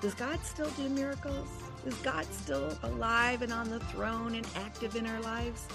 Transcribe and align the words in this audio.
Does 0.00 0.14
God 0.14 0.42
still 0.42 0.70
do 0.70 0.88
miracles? 0.88 1.48
Is 1.84 1.94
God 1.96 2.24
still 2.32 2.74
alive 2.82 3.42
and 3.42 3.52
on 3.52 3.68
the 3.68 3.80
throne 3.80 4.34
and 4.34 4.46
active 4.56 4.96
in 4.96 5.06
our 5.06 5.20
lives? 5.20 5.66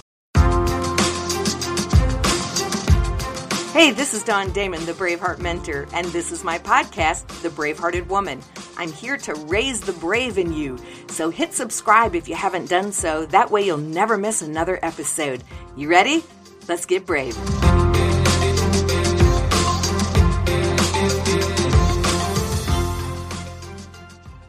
Hey, 3.72 3.92
this 3.92 4.16
is 4.16 4.24
Dawn 4.24 4.52
Damon, 4.52 4.84
the 4.86 4.94
Braveheart 4.94 5.40
Mentor, 5.40 5.86
and 5.94 6.08
this 6.08 6.32
is 6.32 6.44
my 6.44 6.58
podcast, 6.58 7.28
The 7.44 7.50
Bravehearted 7.50 8.08
Woman. 8.08 8.40
I'm 8.78 8.92
here 8.92 9.18
to 9.18 9.36
raise 9.36 9.82
the 9.82 9.94
brave 9.94 10.40
in 10.40 10.54
you. 10.54 10.80
So 11.08 11.30
hit 11.30 11.54
subscribe 11.54 12.16
if 12.16 12.28
you 12.28 12.36
haven't 12.36 12.70
done 12.70 12.94
so. 12.94 13.28
That 13.28 13.52
way 13.52 13.64
you'll 13.64 13.78
never 13.78 14.18
miss 14.18 14.42
another 14.42 14.80
episode. 14.82 15.44
You 15.76 15.88
ready? 15.88 16.24
Let's 16.68 16.88
get 16.88 17.06
brave. 17.06 17.38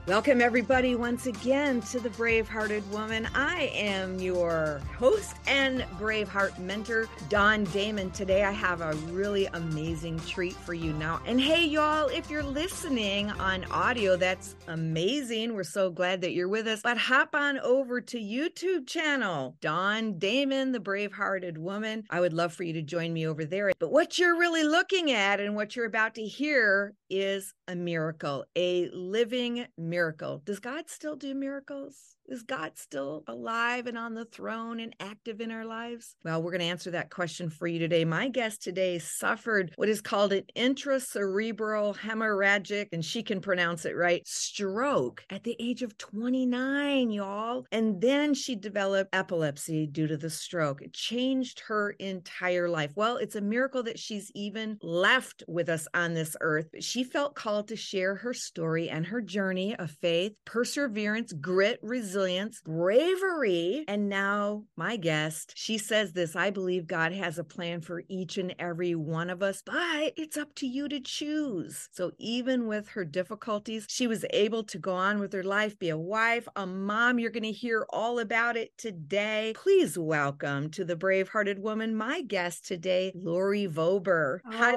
Welcome, 0.07 0.41
everybody, 0.41 0.95
once 0.95 1.27
again 1.27 1.81
to 1.81 1.99
the 1.99 2.11
Bravehearted 2.11 2.87
Woman. 2.91 3.29
I 3.35 3.73
am 3.75 4.21
your 4.21 4.81
host 4.97 5.35
and 5.49 5.81
Braveheart 5.99 6.57
mentor, 6.61 7.09
Dawn 7.29 7.65
Damon. 7.65 8.13
Today, 8.13 8.45
I 8.45 8.53
have 8.53 8.83
a 8.83 8.93
really 9.11 9.47
amazing 9.47 10.21
treat 10.21 10.53
for 10.53 10.75
you 10.75 10.93
now. 10.93 11.21
And 11.27 11.41
hey, 11.41 11.67
y'all, 11.67 12.07
if 12.07 12.31
you're 12.31 12.45
listening 12.45 13.33
on 13.33 13.65
audio, 13.73 14.17
that's 14.17 14.55
amazing. 14.69 15.57
We're 15.57 15.65
so 15.65 15.91
glad 15.91 16.21
that 16.21 16.35
you're 16.35 16.47
with 16.47 16.69
us. 16.69 16.83
But 16.83 16.99
hop 16.99 17.35
on 17.35 17.59
over 17.59 18.01
to 18.01 18.17
YouTube 18.17 18.87
channel, 18.87 19.57
Dawn 19.61 20.21
Damon, 20.21 20.71
the 20.71 20.79
Bravehearted 20.79 21.59
Woman. 21.59 22.05
I 22.11 22.21
would 22.21 22.33
love 22.33 22.53
for 22.53 22.63
you 22.63 22.75
to 22.75 22.83
join 22.83 23.13
me 23.13 23.27
over 23.27 23.45
there. 23.45 23.73
But 23.81 23.91
what 23.91 24.21
you're 24.21 24.39
really 24.39 24.63
looking 24.63 25.11
at 25.11 25.41
and 25.41 25.57
what 25.57 25.75
you're 25.75 25.85
about 25.85 26.15
to 26.15 26.23
hear 26.23 26.95
is 27.11 27.55
a 27.67 27.75
miracle, 27.75 28.45
a 28.55 28.89
living 28.93 29.67
miracle. 29.77 29.96
Does 30.45 30.61
God 30.61 30.91
still 30.91 31.17
do 31.17 31.35
miracles? 31.35 32.16
Is 32.29 32.43
God 32.43 32.73
still 32.75 33.23
alive 33.29 33.87
and 33.87 33.97
on 33.97 34.15
the 34.15 34.25
throne 34.25 34.81
and 34.81 34.97
active 34.99 35.41
in 35.41 35.53
our 35.53 35.65
lives? 35.65 36.17
Well, 36.25 36.43
we're 36.43 36.51
going 36.51 36.61
to 36.61 36.67
answer 36.67 36.91
that 36.91 37.11
question 37.11 37.51
for 37.51 37.69
you 37.69 37.79
today. 37.79 38.05
My 38.05 38.29
guest 38.29 38.63
today 38.63 38.99
suffered 38.99 39.73
what 39.77 39.89
is 39.89 40.01
called 40.01 40.33
an 40.33 40.43
intracerebral 40.57 41.97
hemorrhagic, 41.97 42.89
and 42.93 43.05
she 43.05 43.23
can 43.23 43.41
pronounce 43.41 43.85
it 43.85 43.95
right, 43.95 44.27
stroke 44.27 45.25
at 45.31 45.45
the 45.45 45.55
age 45.61 45.83
of 45.83 45.97
29, 45.99 47.11
y'all. 47.11 47.65
And 47.71 48.01
then 48.01 48.35
she 48.35 48.57
developed 48.57 49.15
epilepsy 49.15 49.87
due 49.87 50.09
to 50.09 50.17
the 50.17 50.31
stroke. 50.31 50.83
It 50.83 50.93
changed 50.93 51.61
her 51.69 51.91
entire 51.93 52.69
life. 52.69 52.91
Well, 52.97 53.19
it's 53.19 53.37
a 53.37 53.41
miracle 53.41 53.85
that 53.85 54.01
she's 54.01 54.33
even 54.35 54.79
left 54.83 55.45
with 55.47 55.69
us 55.69 55.87
on 55.95 56.15
this 56.15 56.37
earth. 56.41 56.67
She 56.81 57.05
felt 57.05 57.37
called 57.37 57.69
to 57.69 57.77
share 57.77 58.17
her 58.17 58.35
story 58.35 58.91
and 58.91 59.07
her 59.07 59.21
journey 59.21 59.77
of 59.77 59.93
faith, 59.93 60.33
perseverance, 60.45 61.33
grit, 61.33 61.79
resilience 61.83 62.16
resilience, 62.17 62.63
bravery. 62.65 63.85
And 63.89 64.09
now, 64.09 64.65
my 64.75 64.97
guest, 64.97 65.53
she 65.55 65.77
says 65.77 66.13
this 66.13 66.35
I 66.35 66.49
believe 66.51 66.87
God 66.87 67.13
has 67.13 67.39
a 67.39 67.45
plan 67.45 67.83
for 67.83 68.05
each 68.09 68.39
and 68.39 68.55
every 68.59 68.95
one 68.95 69.29
of 69.29 69.43
us, 69.43 69.63
but 69.65 70.15
it's 70.17 70.39
up 70.39 70.55
to 70.57 70.67
you 70.67 70.89
to 70.89 70.99
choose. 70.99 71.91
So, 71.93 72.13
even 72.19 72.67
with 72.67 72.89
her 72.89 73.05
difficulties, 73.05 73.87
she 73.89 74.07
was 74.07 74.25
able 74.31 74.65
to 74.65 74.79
go 74.79 74.95
on 74.95 75.19
with 75.19 75.33
her 75.35 75.45
life, 75.45 75.79
be 75.79 75.91
a 75.91 75.99
wife, 75.99 76.49
a 76.57 76.67
mom. 76.67 77.19
You're 77.19 77.31
going 77.31 77.43
to 77.43 77.53
hear 77.53 77.87
all 77.91 78.19
about 78.19 78.57
it 78.57 78.77
today. 78.79 79.53
Please 79.55 79.99
welcome 79.99 80.71
to 80.71 80.85
the 80.87 80.97
Brave 80.97 81.29
Hearted 81.29 81.59
Woman, 81.59 81.95
my 81.95 82.23
guest 82.23 82.67
today, 82.67 83.13
Lori 83.15 83.69
Vober. 83.69 84.39
Oh, 84.47 84.57
Hi. 84.57 84.75